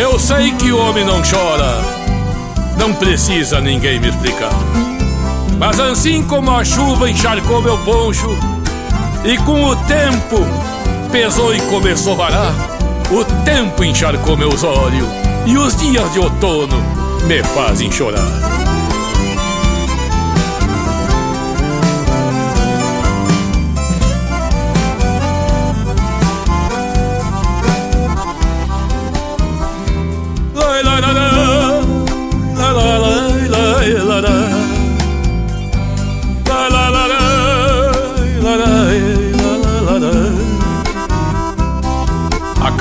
[0.00, 1.80] Eu sei que o homem não chora,
[2.78, 4.52] não precisa ninguém me explicar.
[5.58, 8.28] Mas assim como a chuva encharcou meu poncho,
[9.24, 10.38] e com o tempo
[11.10, 12.54] pesou e começou a varar,
[13.10, 15.08] o tempo encharcou meus olhos,
[15.46, 16.80] e os dias de outono
[17.26, 18.37] me fazem chorar.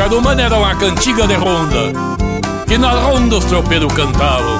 [0.09, 1.91] Do mano era uma cantiga de ronda
[2.67, 4.59] Que na ronda os tropeiros cantavam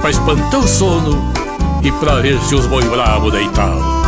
[0.00, 1.32] Pra espantar o sono
[1.82, 3.99] E pra ver se os boi bravo deitavam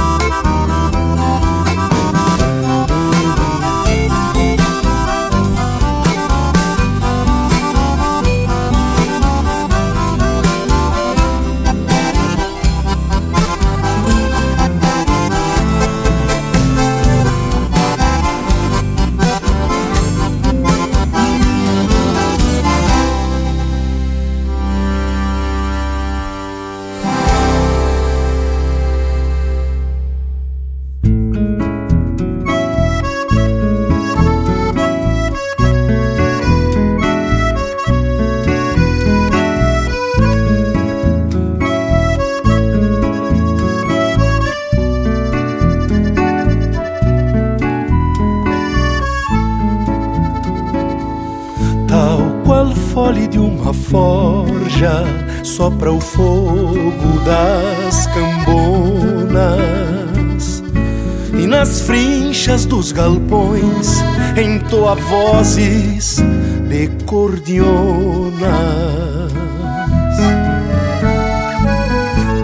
[63.02, 64.00] galpões
[64.36, 66.22] entoa vozes
[66.68, 68.30] de cordionas.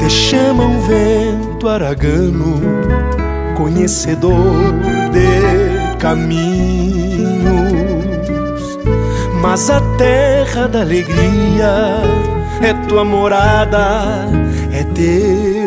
[0.00, 2.60] Te chama vento aragano,
[3.56, 4.72] conhecedor
[5.12, 7.38] de caminhos,
[9.40, 12.02] mas a terra da alegria
[12.62, 14.26] é tua morada,
[14.72, 15.57] é teu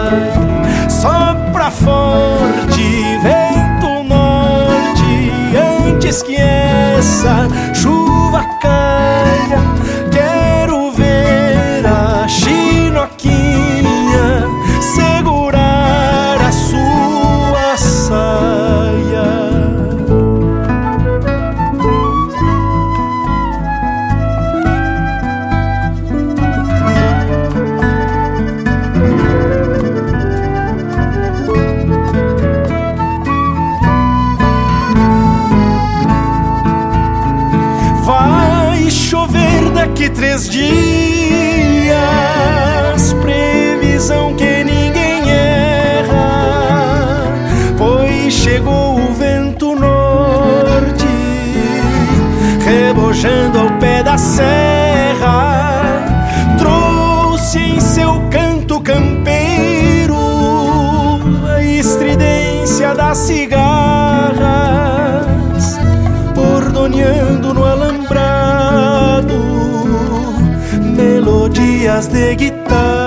[71.97, 73.06] melodias de guitarras.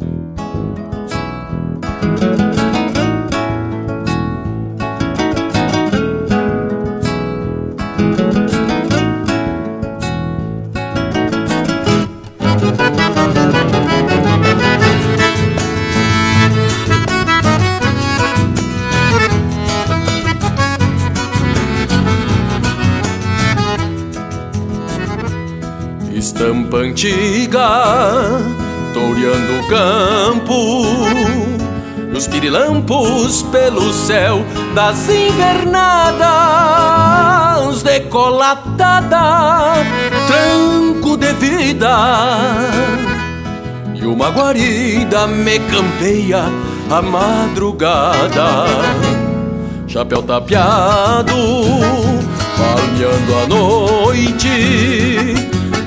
[26.51, 28.41] Estampa antiga,
[28.93, 30.83] toureando o campo,
[32.11, 34.43] nos pirilampos pelo céu
[34.75, 36.21] das invernadas,
[37.83, 39.75] decolatada,
[40.27, 41.95] tranco de vida.
[43.95, 46.43] E uma guarida me campeia
[46.89, 48.65] a madrugada,
[49.87, 51.33] chapéu tapeado,
[52.57, 55.40] palmeando a noite.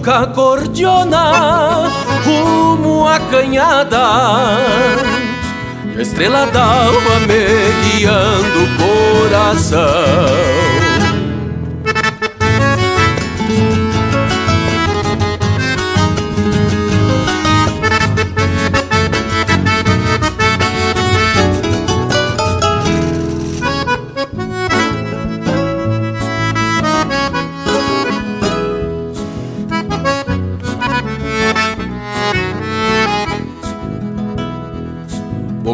[0.00, 1.90] Ronca cordiona
[2.24, 4.56] rumo à canhada.
[5.98, 10.89] Estrela d'alva me guiando o coração.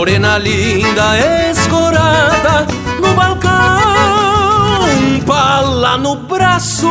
[0.00, 1.18] Morena linda,
[1.50, 2.66] escorada
[3.02, 3.50] no balcão,
[5.26, 6.88] pala no braço,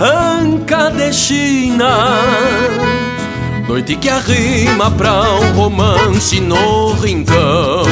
[0.00, 2.18] anca de China.
[3.68, 7.84] Noite que arrima pra um romance no rincão.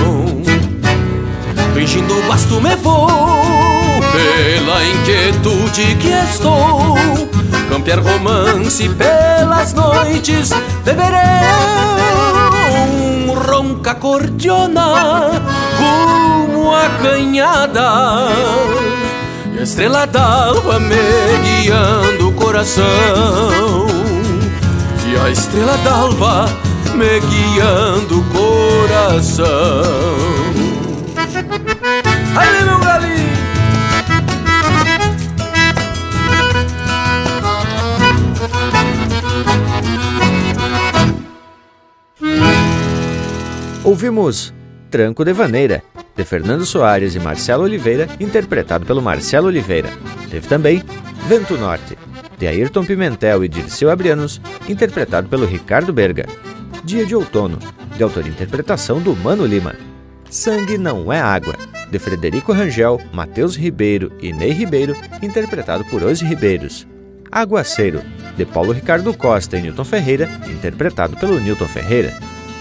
[1.73, 6.97] Fingindo o basto me vou, pela inquietude que estou.
[7.69, 12.52] Campear romance pelas noites de verão
[13.43, 15.43] ronca cordiona
[15.79, 18.29] rumo à canhada.
[19.55, 20.97] E a estrela d'alva me
[21.45, 23.87] guiando o coração.
[25.07, 26.47] E a estrela d'alva
[26.95, 29.45] me guiando o coração.
[32.37, 32.92] Aí, meu
[43.85, 44.55] Ouvimos
[44.93, 45.83] Tranco de Vaneira,
[46.15, 49.89] de Fernando Soares e Marcelo Oliveira, interpretado pelo Marcelo Oliveira.
[50.31, 50.85] Teve também
[51.27, 51.99] Vento Norte,
[52.39, 56.27] de Ayrton Pimentel e Dirceu Abrianos, interpretado pelo Ricardo Berga.
[56.85, 57.59] Dia de Outono,
[57.97, 59.75] de autoria e interpretação do Mano Lima.
[60.31, 61.55] Sangue Não É Água,
[61.91, 66.87] de Frederico Rangel, Matheus Ribeiro e Ney Ribeiro, interpretado por Os Ribeiros.
[67.33, 68.01] Aguaceiro,
[68.37, 72.15] de Paulo Ricardo Costa e Newton Ferreira, interpretado pelo Newton Ferreira.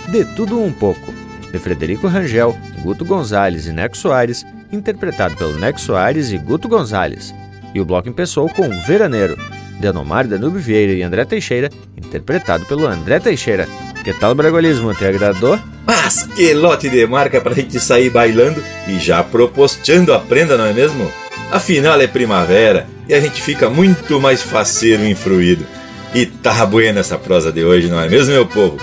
[0.09, 1.13] De Tudo Um Pouco,
[1.51, 7.33] de Frederico Rangel, Guto Gonzalez e Neco Soares, interpretado pelo Neco Soares e Guto Gonzalez.
[7.73, 9.37] E o bloco empeçou com Veraneiro,
[9.79, 13.67] de Anomar Danube Vieira e André Teixeira, interpretado pelo André Teixeira.
[14.03, 14.93] Que tal o bragolismo?
[14.93, 15.57] Te agradou?
[15.85, 20.65] Mas que lote de marca pra gente sair bailando e já proposteando a prenda, não
[20.65, 21.09] é mesmo?
[21.51, 25.65] Afinal é primavera e a gente fica muito mais faceiro e influído.
[26.13, 28.77] E tá buena essa prosa de hoje, não é mesmo, meu povo?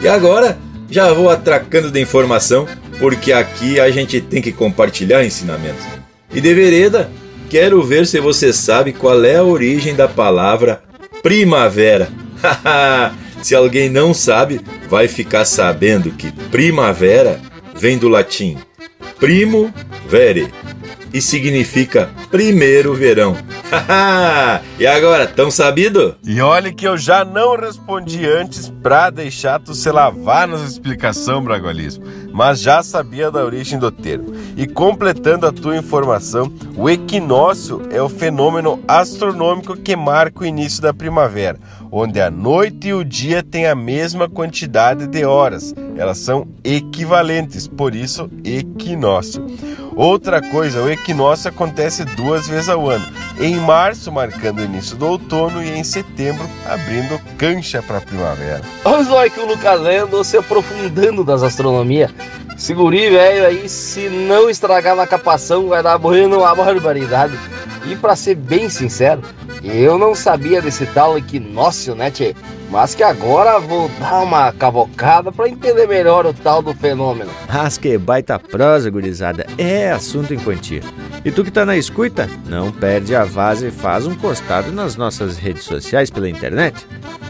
[0.00, 0.58] E agora
[0.90, 2.66] já vou atracando de informação,
[2.98, 5.84] porque aqui a gente tem que compartilhar ensinamentos.
[6.34, 7.10] E de vereda,
[7.48, 10.82] quero ver se você sabe qual é a origem da palavra
[11.22, 12.08] primavera.
[13.42, 17.40] se alguém não sabe, vai ficar sabendo que primavera
[17.74, 18.58] vem do latim
[19.22, 19.72] primo
[20.08, 20.52] vere
[21.12, 23.36] e significa primeiro verão.
[24.78, 26.16] e agora, tão sabido?
[26.24, 31.42] E olha que eu já não respondi antes pra deixar tu se lavar nas explicação,
[31.42, 34.32] Bragualismo, mas já sabia da origem do termo.
[34.56, 40.82] E completando a tua informação, o equinócio é o fenômeno astronômico que marca o início
[40.82, 41.58] da primavera,
[41.90, 45.74] onde a noite e o dia têm a mesma quantidade de horas.
[45.96, 49.46] Elas são equivalentes, por isso equinócio.
[49.94, 53.06] Outra coisa, o equinócio acontece duas vezes ao ano.
[53.38, 58.62] Em março, marcando o início do outono, e em setembro, abrindo cancha para a primavera.
[58.84, 62.10] Olha que o Lucas Lendo se aprofundando das astronomias.
[62.56, 67.38] Seguri, velho, aí se não estragar na capação, vai dar morrendo uma barbaridade.
[67.86, 69.22] E para ser bem sincero,
[69.62, 72.34] eu não sabia desse tal equinócio, né, tchê?
[72.70, 77.30] Mas que agora vou dar uma cavocada para entender melhor o tal do fenômeno.
[77.52, 80.80] Mas que baita prosa, gurizada, é assunto em quantia.
[81.24, 84.96] E tu que tá na escuta, não perde a vaza e faz um costado nas
[84.96, 86.86] nossas redes sociais pela internet.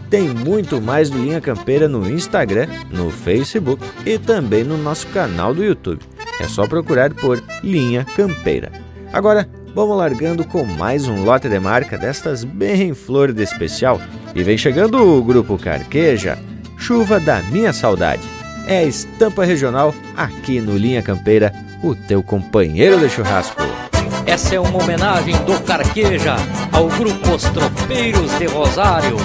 [0.09, 5.53] Tem muito mais do Linha Campeira no Instagram, no Facebook e também no nosso canal
[5.53, 6.01] do YouTube.
[6.39, 8.71] É só procurar por Linha Campeira.
[9.11, 13.99] Agora, vamos largando com mais um lote de marca destas bem flor de especial.
[14.35, 16.37] E vem chegando o Grupo Carqueja,
[16.77, 18.21] Chuva da Minha Saudade.
[18.67, 23.61] É a estampa regional aqui no Linha Campeira, o teu companheiro de churrasco.
[24.25, 26.35] Essa é uma homenagem do Carqueja
[26.71, 29.17] ao grupo Os Tropeiros de Rosário.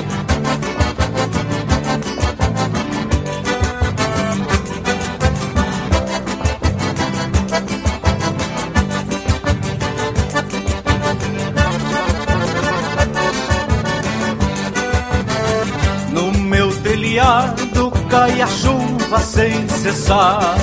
[18.29, 20.55] Cai a chuva sem cessar,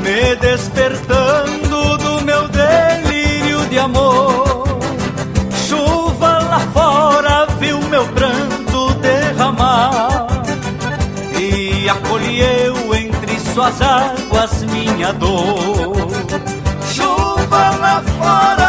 [0.00, 4.64] me despertando do meu delírio de amor.
[5.66, 10.26] Chuva lá fora viu meu pranto derramar
[11.38, 16.08] e acolheu entre suas águas minha dor.
[16.92, 18.61] Chuva lá fora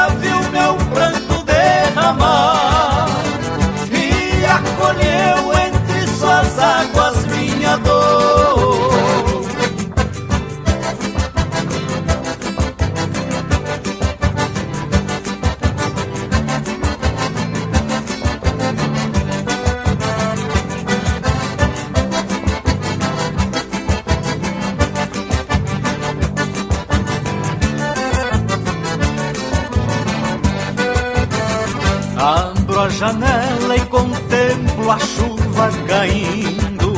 [32.83, 36.91] A janela e contemplo a chuva caindo.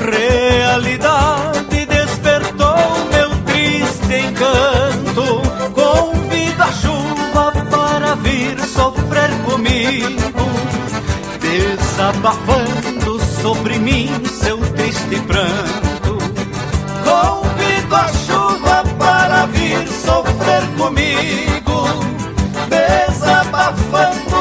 [0.00, 2.78] Realidade despertou
[3.12, 5.42] meu triste encanto.
[5.74, 10.48] Convido a chuva para vir sofrer comigo,
[11.42, 16.16] desabafando sobre mim seu triste pranto.
[17.04, 21.84] Convido a chuva para vir sofrer comigo,
[22.70, 24.31] desabafando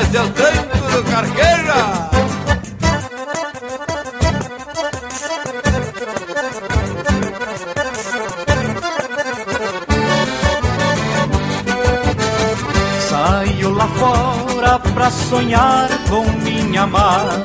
[0.00, 1.74] esse é o tanto do carqueja.
[13.08, 17.44] Saio lá fora pra sonhar com minha amada.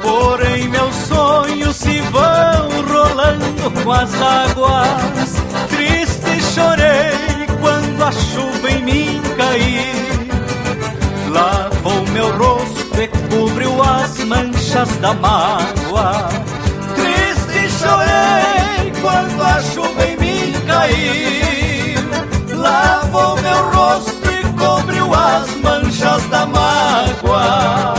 [0.00, 5.42] Porém, meus sonhos se vão rolando com as águas.
[5.68, 10.17] Triste chorei quando a chuva em mim caiu.
[11.30, 16.28] Lavou meu rosto e cobriu as manchas da mágoa.
[16.94, 22.56] Triste chorei quando a chuva em mim caiu.
[22.56, 27.97] Lavou meu rosto e cobriu as manchas da mágoa.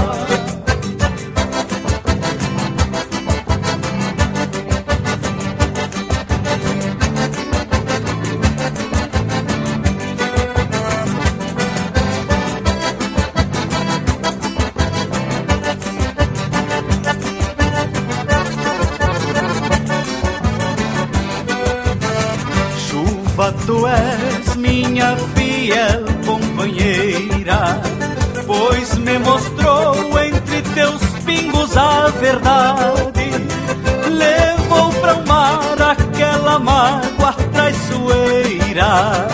[36.60, 39.27] Aquela mágoa traiçoeira.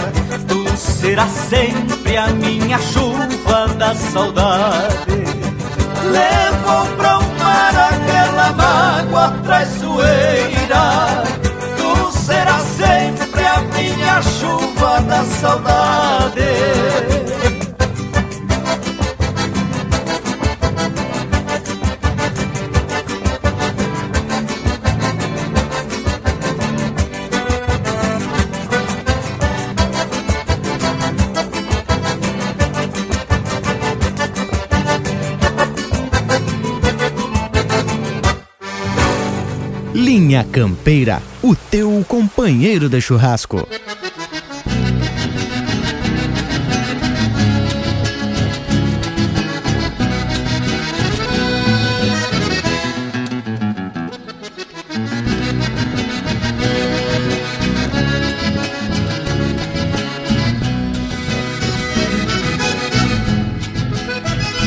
[0.47, 5.25] Tu serás sempre a minha chuva da saudade.
[40.35, 43.65] Linha Campeira, o teu companheiro de churrasco.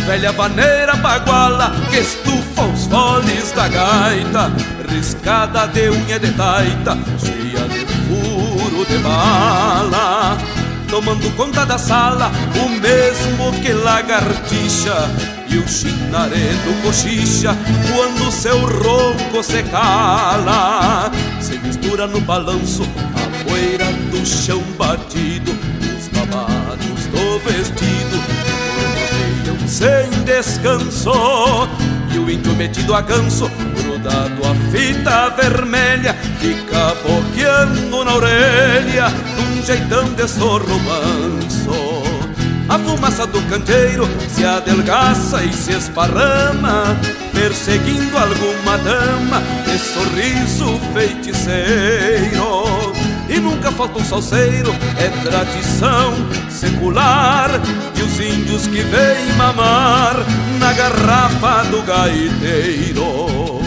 [0.07, 7.69] Velha vaneira baguala que estufa os foles da gaita Riscada de unha de taita, cheia
[7.69, 10.39] de furo de bala.
[10.89, 12.33] Tomando conta da sala,
[12.65, 14.97] o mesmo que lagartixa
[15.47, 17.55] E o chinaredo cochicha
[17.95, 21.11] quando seu ronco se cala
[21.41, 22.85] Se mistura no balanço
[23.15, 25.53] a poeira do chão batido
[25.99, 28.17] Os babados do vestido
[29.47, 31.69] rodeiam sem descanso
[32.13, 39.63] E o índio metido a ganso Grudado a fita vermelha Fica boqueando na orelha Num
[39.63, 42.09] jeitão de sorro manso.
[42.69, 46.97] A fumaça do canteiro se adelgaça e se esparrama
[47.33, 52.88] Perseguindo alguma dama de sorriso feiticeiro
[53.29, 56.15] e nunca falta um salseiro, é tradição
[56.49, 57.51] secular.
[57.97, 60.17] E os índios que vêm mamar
[60.59, 63.59] na garrafa do gaiteiro.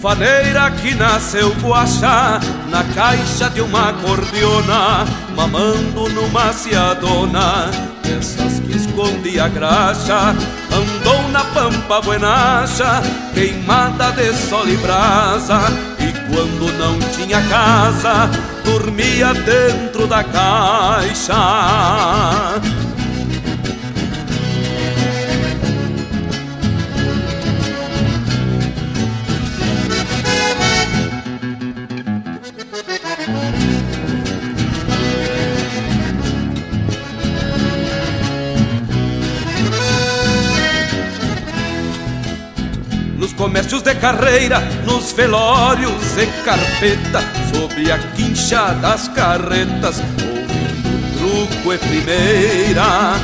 [0.00, 5.04] Faneira que nasceu guaxá na caixa de uma cordiona,
[5.34, 7.68] mamando numa ciadona
[8.02, 10.34] dessas que esconde a graxa.
[10.72, 13.00] Andou na pampa buenacha,
[13.32, 15.60] queimada de sol e brasa.
[16.00, 18.28] E quando não tinha casa,
[18.64, 21.36] dormia dentro da caixa.
[43.48, 51.78] Comércios de carreira, nos velórios e carpeta, sob a quincha das carretas, ouvindo truco e
[51.78, 53.14] primeira.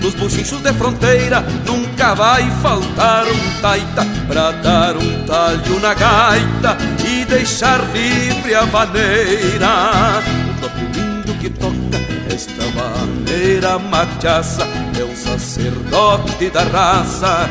[0.00, 6.78] Nos buchinchos de fronteira, nunca vai faltar um taita pra dar um talho na gaita
[7.04, 10.22] e deixar livre a vaneira.
[10.48, 11.98] O toque lindo que toca
[12.32, 14.62] esta maneira machaça
[14.96, 17.50] é um sacerdote da raça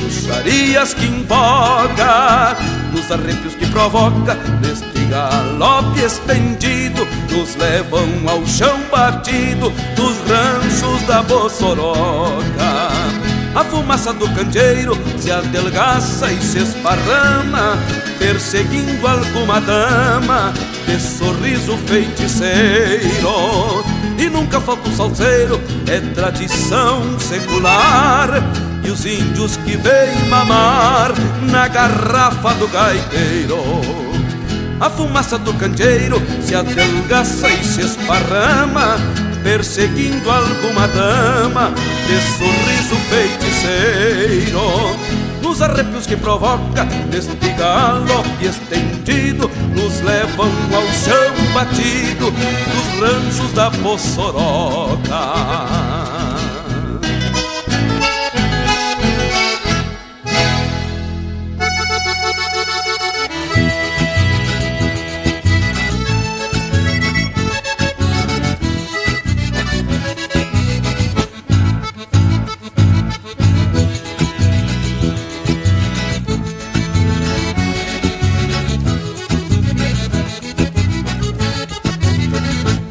[0.00, 2.56] bruxarias que invoca,
[2.92, 11.22] nos arrepios que provoca, neste galope estendido, nos levam ao chão batido dos ranchos da
[11.22, 12.90] Bossoroca.
[13.54, 17.76] A fumaça do candeeiro se adelgaça e se esparrama,
[18.18, 20.52] perseguindo alguma dama
[20.86, 23.84] de sorriso feiticeiro.
[24.18, 28.30] E nunca falta o salseiro, é tradição secular.
[28.82, 31.12] E os índios que vêm mamar
[31.50, 33.58] na garrafa do gaiteiro.
[34.80, 38.96] A fumaça do candeeiro se adelgaça e se esparrama,
[39.42, 41.70] perseguindo alguma dama
[42.06, 44.60] de sorriso feiticeiro.
[45.42, 53.68] Nos arrepios que provoca, neste galope estendido, nos levam ao chão batido dos ranchos da
[53.68, 55.10] Bossoroca.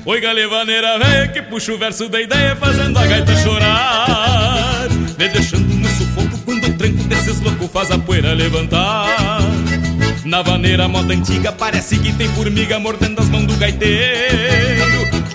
[0.09, 4.87] Oi, galevaneira velha que puxa o verso da ideia fazendo a gaita chorar.
[5.15, 9.39] Me deixando no sufoco quando o tranco desses loucos faz a poeira levantar.
[10.25, 14.83] Na vaneira moda antiga parece que tem formiga mordendo as mãos do gaiteiro.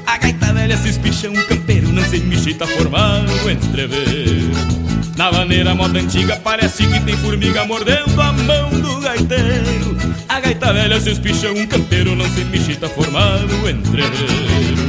[0.05, 4.74] A gaita velha se espicha um campeiro, não se mexe, tá formado entrever
[5.17, 9.97] na vaneira moda antiga parece que tem formiga mordendo a mão do gaiteiro.
[10.29, 14.85] A gaita velha se espicha um campeiro, não se mexe, formado entreveiro.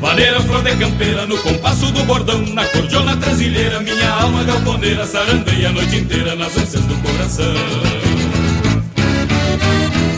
[0.00, 5.70] Vaneira, flor de campeira, no compasso do bordão Na cordiona trasilheira, minha alma galponeira Sarandeia
[5.70, 7.54] a noite inteira nas ânsias do coração.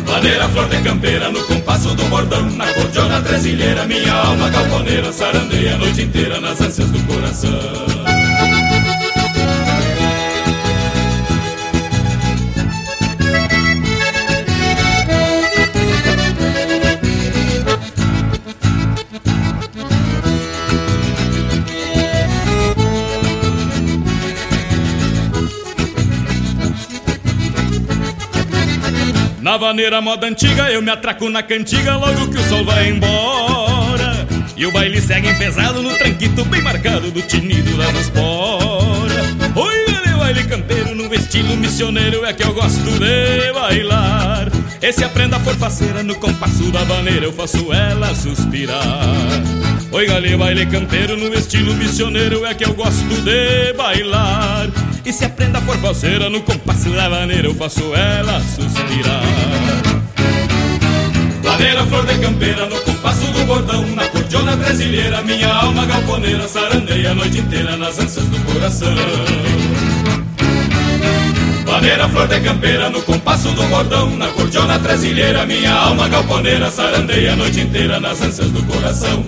[0.04, 5.74] Vaneira, flor de campeira, no compasso do bordão Na cordiona trasilheira, minha alma galponeira Sarandeia
[5.74, 7.99] a noite inteira nas ânsias do coração
[29.50, 34.24] Na vaneira moda antiga eu me atraco na cantiga logo que o sol vai embora.
[34.56, 40.16] E o baile segue pesado no tranquito bem marcado do tinido das esporas Oi, galera,
[40.18, 44.52] baile campeiro no estilo missioneiro é que eu gosto de bailar.
[44.80, 49.02] Esse aprenda forfaceira no compasso da vaneira eu faço ela suspirar.
[49.90, 54.70] Oi, galera, baile campeiro no estilo missioneiro é que eu gosto de bailar
[55.04, 59.22] e se a forfaceira no compasso da maneira eu faço ela suspirar.
[61.42, 67.10] Ladeira, flor de campeira no compasso do bordão Na cordiona brasileira, minha alma galponeira Sarandeia
[67.10, 68.94] a noite inteira nas ânsias do coração.
[71.66, 77.32] Ladeira, flor de campeira no compasso do bordão Na cordiona brasileira, minha alma galponeira Sarandeia
[77.32, 79.24] a noite inteira nas ânsias do coração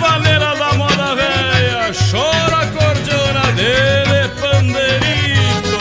[0.00, 5.78] Ui, galivaneira da moda velha, chora a cordiona dele, pandeirito.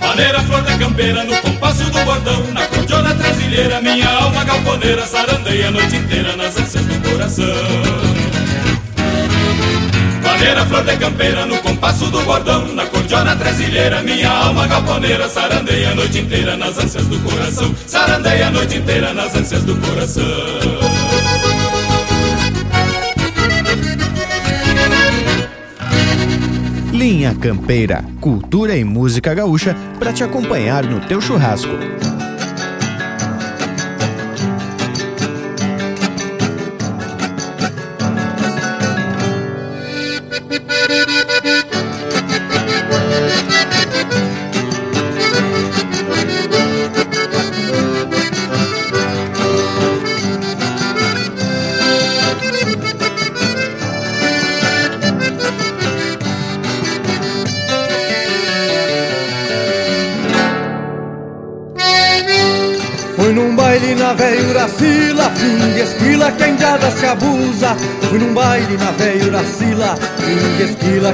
[0.00, 5.68] Maneira flor da campeira no compasso do bordão, na cordiona trasilheira, minha alma galponeira sarandeia
[5.68, 8.25] a noite inteira nas ânsias do coração.
[10.36, 15.92] Maneira, flor de campeira, no compasso do bordão Na cordiona trasilheira, minha alma galponeira Sarandeia
[15.92, 20.22] a noite inteira nas ânsias do coração Sarandeia a noite inteira nas ânsias do coração
[26.92, 31.72] Linha Campeira, cultura e música gaúcha para te acompanhar no teu churrasco.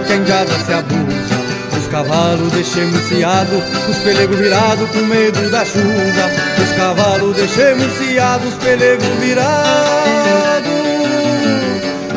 [0.03, 1.37] Que a indiada se abusa.
[1.79, 6.25] Os cavalos deixemos ciado, os pelegos virado com medo da chuva.
[6.63, 10.71] Os cavalos deixemos ciado, os pelegos virado.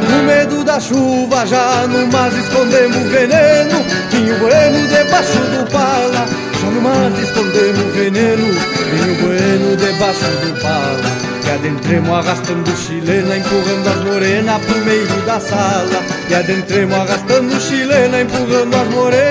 [0.07, 3.83] Com medo da chuva, já no mar escondemos veneno.
[4.11, 6.14] Vinho bueno debaixo do pala,
[11.65, 16.03] adentremos arrastando chilena, empurrando as morenas pro meio da sala.
[16.29, 19.25] E adentremos arrastando chilena, empurrando as morenas.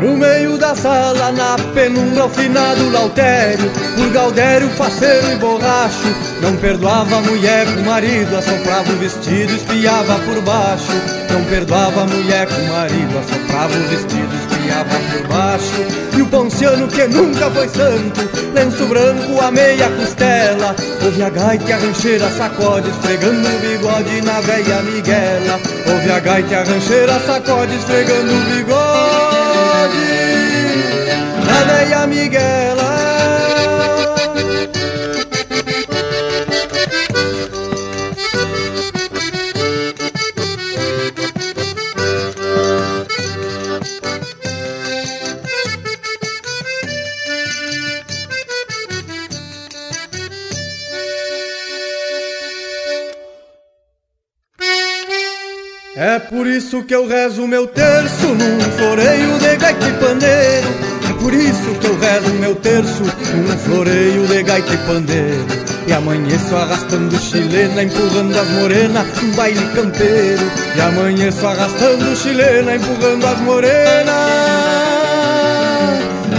[0.00, 6.54] No meio da sala, na penumbra, ao finado lautério Por Gaudério, faceiro e borracho Não
[6.58, 10.92] perdoava a mulher com o marido Assoprava o vestido, espiava por baixo
[11.32, 15.86] Não perdoava a mulher com o marido Assoprava o vestido, espiava por baixo
[16.16, 18.20] E o ponciano que nunca foi santo
[18.54, 20.74] Lenço branco, a meia costela
[21.04, 26.20] Ouve a gaita e a rancheira sacode Esfregando o bigode na velha Miguela Ouve a
[26.20, 29.56] gaita e a rancheira sacode Esfregando o bigode
[31.46, 32.95] na veia Miguela.
[56.66, 60.68] Isso que eu rezo meu terço num floreio de gaita e pandeiro.
[61.08, 65.46] É por isso que eu rezo meu terço num floreio de gaita e pandeiro.
[65.86, 70.42] E amanheço arrastando chilena, empurrando as morenas, um baile campeiro.
[70.74, 74.16] E amanheço arrastando chilena, empurrando as morenas.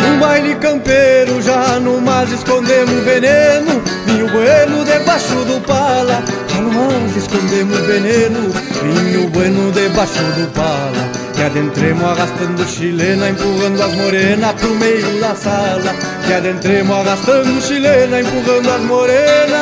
[0.10, 6.72] Um baile campeiro, já no mar escondemos veneno Vinho bueno debaixo do pala Já no
[6.72, 11.12] mar escondemos veneno Vinho bueno debaixo do pala.
[11.38, 15.96] E adentremos arrastando chilena Empurrando as morenas pro meio da sala.
[16.28, 19.58] E adentremos arrastando chilena Empurrando as morenas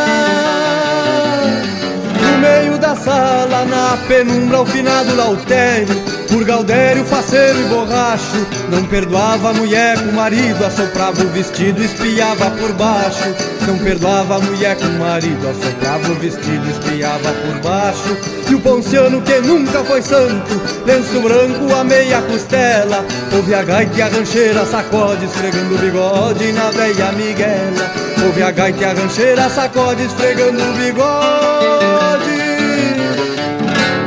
[2.21, 8.83] No meio da sala, na penumbra ao finado lautério por Gaudério, faceiro e borracho Não
[8.85, 13.35] perdoava a mulher com o marido Assoprava o vestido, espiava por baixo.
[13.67, 18.17] Não perdoava a mulher com o marido Assoprava o vestido, espiava por baixo.
[18.49, 23.05] E o ponciano que nunca foi santo Lenço branco, a meia costela.
[23.35, 27.91] Ouve a gaita e a rancheira sacode Esfregando o bigode na velha Miguela.
[28.25, 32.35] Ouve a gaita e a rancheira sacode Esfregando o bigode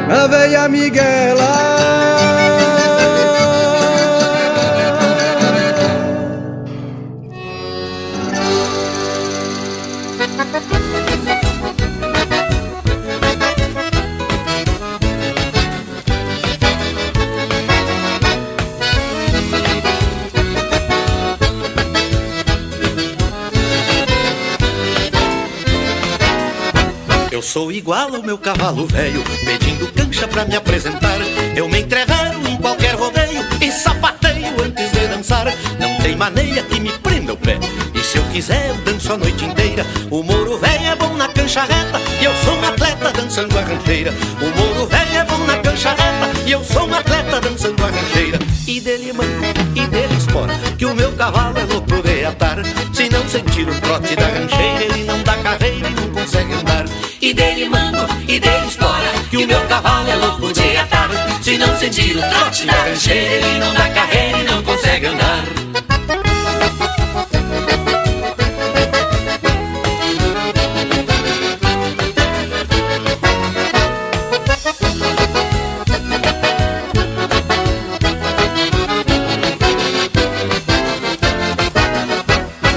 [0.09, 1.78] na velha Miguela
[27.39, 31.19] Eu sou igual ao meu cavalo velho, pedindo cancha pra me apresentar.
[31.55, 35.47] Eu me entrevero em qualquer rodeio e sapateio antes de dançar.
[35.79, 37.57] Não tem maneira que me prenda o pé.
[37.95, 39.87] E se eu quiser, eu danço a noite inteira.
[40.11, 43.63] O moro velho é bom na cancha reta e eu sou um atleta dançando a
[43.63, 44.13] rancheira.
[44.41, 47.87] O moro velho é bom na cancha reta e eu sou um atleta dançando a
[47.87, 48.39] rancheira.
[48.67, 49.45] E dele manco,
[49.77, 52.59] e dele espora, que o meu cavalo é louco de atar.
[52.93, 56.85] Se não sentir o trote da rancheira, ele não dá carreira e não consegue andar.
[57.21, 61.09] E dele mando, e dele espora Que o meu cavalo é louco de atar
[61.43, 65.45] Se não sentir o trote da rancheira Ele não dá carreira e não consegue andar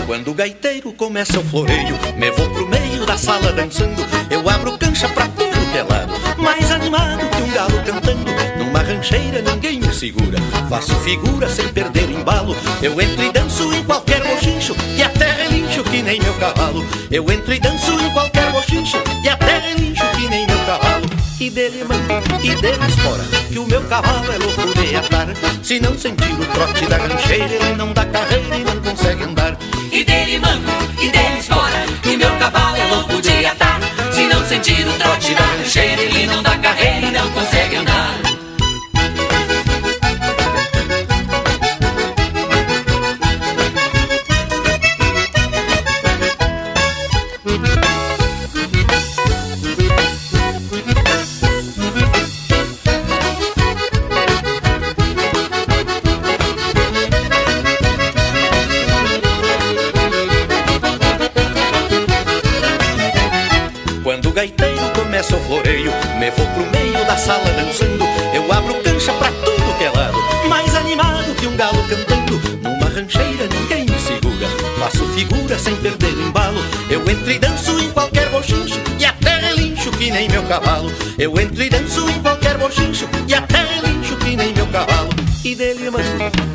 [0.08, 1.98] Quando o gaiteiro começa o floreio,
[3.52, 4.06] dançando.
[4.30, 8.32] Eu abro cancha pra tudo que é lado, mais animado que um galo cantando.
[8.58, 10.38] Numa rancheira ninguém me segura,
[10.70, 12.56] faço figura sem perder o embalo.
[12.82, 16.86] Eu entro e danço em qualquer bochincho, e até relincho que nem meu cavalo.
[17.10, 21.06] Eu entro e danço em qualquer bochincho, e até relincho que nem meu cavalo.
[21.40, 25.28] E dele manda, e dele espora, que o meu cavalo é louco de atar.
[25.64, 29.58] Se não sentir o trote da rancheira, ele não dá carreira e não consegue andar.
[29.92, 30.72] E dele manco,
[31.02, 33.21] e dele espora Que meu cavalo é louco
[34.52, 38.21] sentir o trote da rancheira Ele não dá carreira e não consegue andar
[80.52, 80.92] cavalo.
[81.18, 85.10] Eu entro e danço em qualquer bochincho e até lincho que nem meu cavalo.
[85.46, 86.04] E dele mando,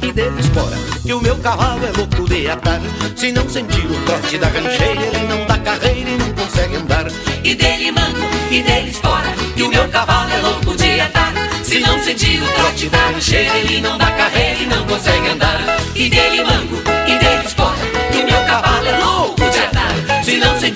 [0.02, 2.80] e dele espora, que o meu cavalo é louco de atar.
[3.16, 7.06] Se não sentir o trote da rancheira, ele não dá carreira e não consegue andar.
[7.42, 8.20] E dele mando,
[8.50, 11.32] e dele espora, que o meu cavalo é louco de atar.
[11.64, 15.58] Se não sentir o trote da rancheira, ele não dá carreira e não consegue andar.
[15.94, 17.78] E dele mango, e dele espora,
[18.12, 19.15] que o meu cavalo é louco.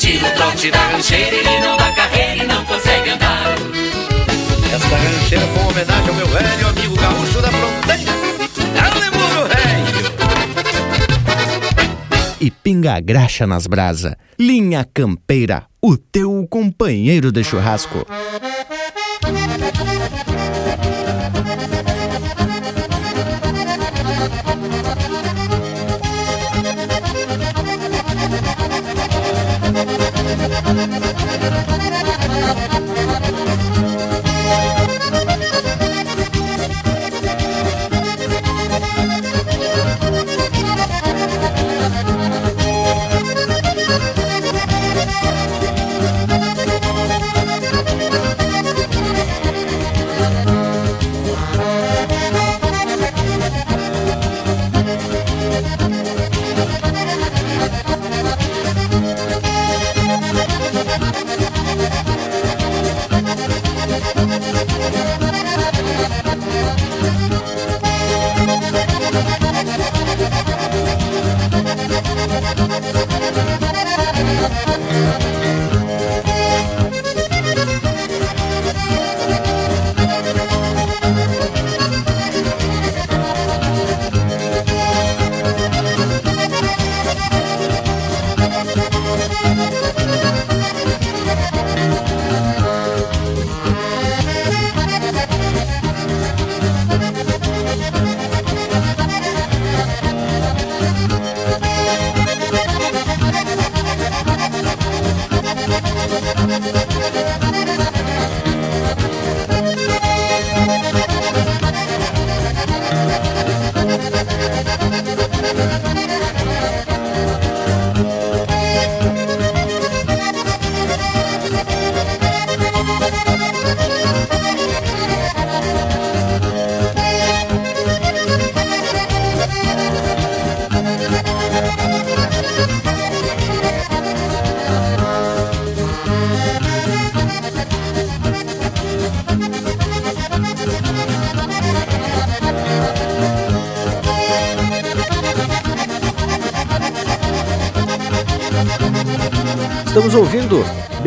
[0.01, 3.55] Se não sentir o trote da rancheira, ele não dá carreira e não consegue andar.
[4.75, 8.13] Esta rancheira foi uma homenagem ao meu velho amigo gaúcho da fronteira,
[8.83, 10.01] Alemuro Velho.
[12.41, 14.17] E pinga a graxa nas brasa.
[14.39, 18.07] Linha Campeira, o teu companheiro de churrasco.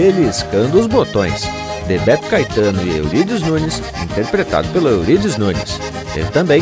[0.03, 1.47] Beliscando os Botões,
[1.87, 5.79] de Beto Caetano e Eurídios Nunes, interpretado pelo Eurídios Nunes.
[6.13, 6.61] Teve também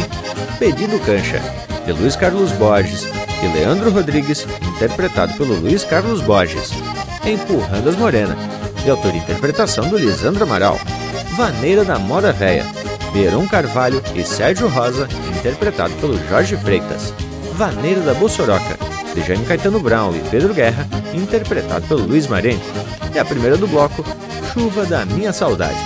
[0.60, 1.42] Pedido Cancha,
[1.84, 3.08] de Luiz Carlos Borges
[3.42, 4.46] e Leandro Rodrigues,
[4.76, 6.70] interpretado pelo Luiz Carlos Borges.
[7.26, 8.38] Empurrando as Morena,
[8.84, 10.80] de autoria e interpretação do Lisandro Amaral.
[11.36, 12.64] Vaneira da Moda Véia,
[13.12, 17.12] Beirão Carvalho e Sérgio Rosa, interpretado pelo Jorge Freitas.
[17.54, 18.78] Vaneira da Bossoroca,
[19.16, 22.91] de Jaime Caetano Brown e Pedro Guerra, interpretado pelo Luiz Marenco.
[23.14, 24.06] E a primeira do bloco,
[24.54, 25.78] Chuva da Minha Saudade,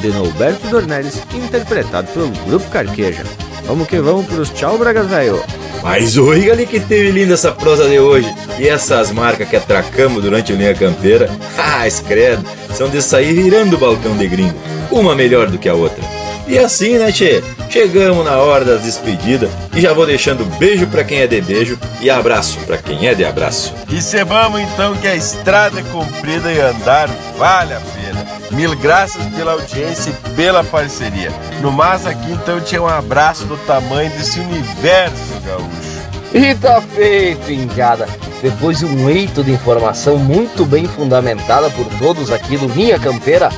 [0.00, 3.24] de Norberto Dornelles, interpretado pelo Grupo Carqueja.
[3.64, 5.42] Vamos que vamos pros tchau, Bragas Velho!
[5.82, 8.28] Mas oi, gali, que teve linda essa prosa de hoje.
[8.58, 13.76] E essas marcas que atracamos durante o Linha Campeira, ah, escredo, são de sair virando
[13.76, 14.58] o balcão de gringo.
[14.90, 16.02] Uma melhor do que a outra.
[16.46, 17.42] E assim, né, Tchê?
[17.70, 21.78] Chegamos na hora das despedidas e já vou deixando beijo para quem é de beijo
[22.00, 23.74] e abraço para quem é de abraço.
[23.90, 28.26] E sebamos então que a estrada é comprida e andar vale a pena.
[28.52, 31.30] Mil graças pela audiência e pela parceria.
[31.60, 35.98] No mais aqui então tinha um abraço do tamanho desse universo gaúcho.
[36.32, 38.08] E tá feito, Indiada.
[38.42, 43.50] Depois de um eito de informação muito bem fundamentada por todos aqui do Linha Campeira,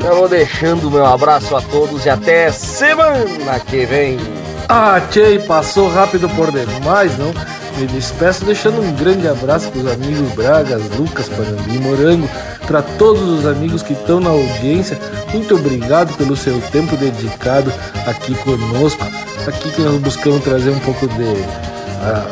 [0.00, 4.18] já vou deixando meu abraço a todos e até semana que vem.
[4.68, 7.32] Ah, Tchê, passou rápido por demais, não?
[7.78, 12.28] Me despeço deixando um grande abraço para os amigos Bragas, Lucas, Panambi Morango,
[12.66, 14.98] para todos os amigos que estão na audiência.
[15.32, 17.72] Muito obrigado pelo seu tempo dedicado
[18.06, 19.04] aqui conosco.
[19.46, 21.44] Aqui que nós buscamos trazer um pouco de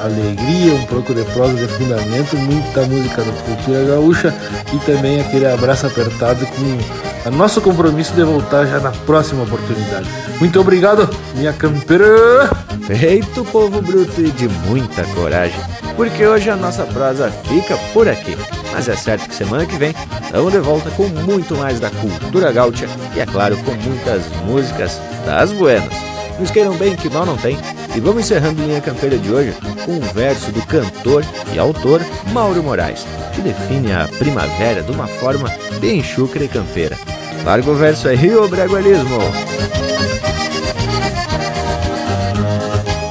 [0.03, 4.35] alegria, um pouco de prosa de fundamento, muita música da cultura gaúcha
[4.73, 10.09] e também aquele abraço apertado com o nosso compromisso de voltar já na próxima oportunidade.
[10.39, 12.65] Muito obrigado, minha campeira!
[12.87, 15.59] feito povo bruto e de muita coragem,
[15.97, 18.37] porque hoje a nossa prosa fica por aqui.
[18.73, 22.53] Mas é certo que semana que vem estamos de volta com muito mais da cultura
[22.53, 26.14] gaúcha e, é claro, com muitas músicas das buenas.
[26.39, 27.57] Nos queiram bem, que mal não tem.
[27.95, 29.55] E vamos encerrando linha campeira de hoje
[29.85, 31.25] com um verso do cantor
[31.55, 32.01] e autor
[32.33, 36.99] Mauro Moraes, que define a primavera de uma forma bem chucra e campeira.
[37.45, 39.21] Larga o verso aí, ô bregualismo!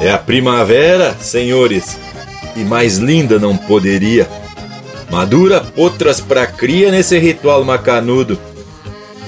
[0.02, 1.98] É a primavera, senhores,
[2.58, 4.28] e mais linda não poderia.
[5.10, 8.38] Madura potras pra cria nesse ritual macanudo.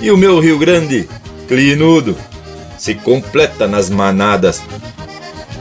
[0.02, 1.08] E o meu Rio Grande,
[1.48, 2.18] clinudo,
[2.86, 4.62] se completa nas manadas,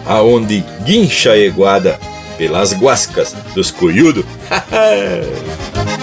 [0.04, 1.98] aonde guincha a eguada
[2.36, 4.26] pelas guascas dos cuyudos.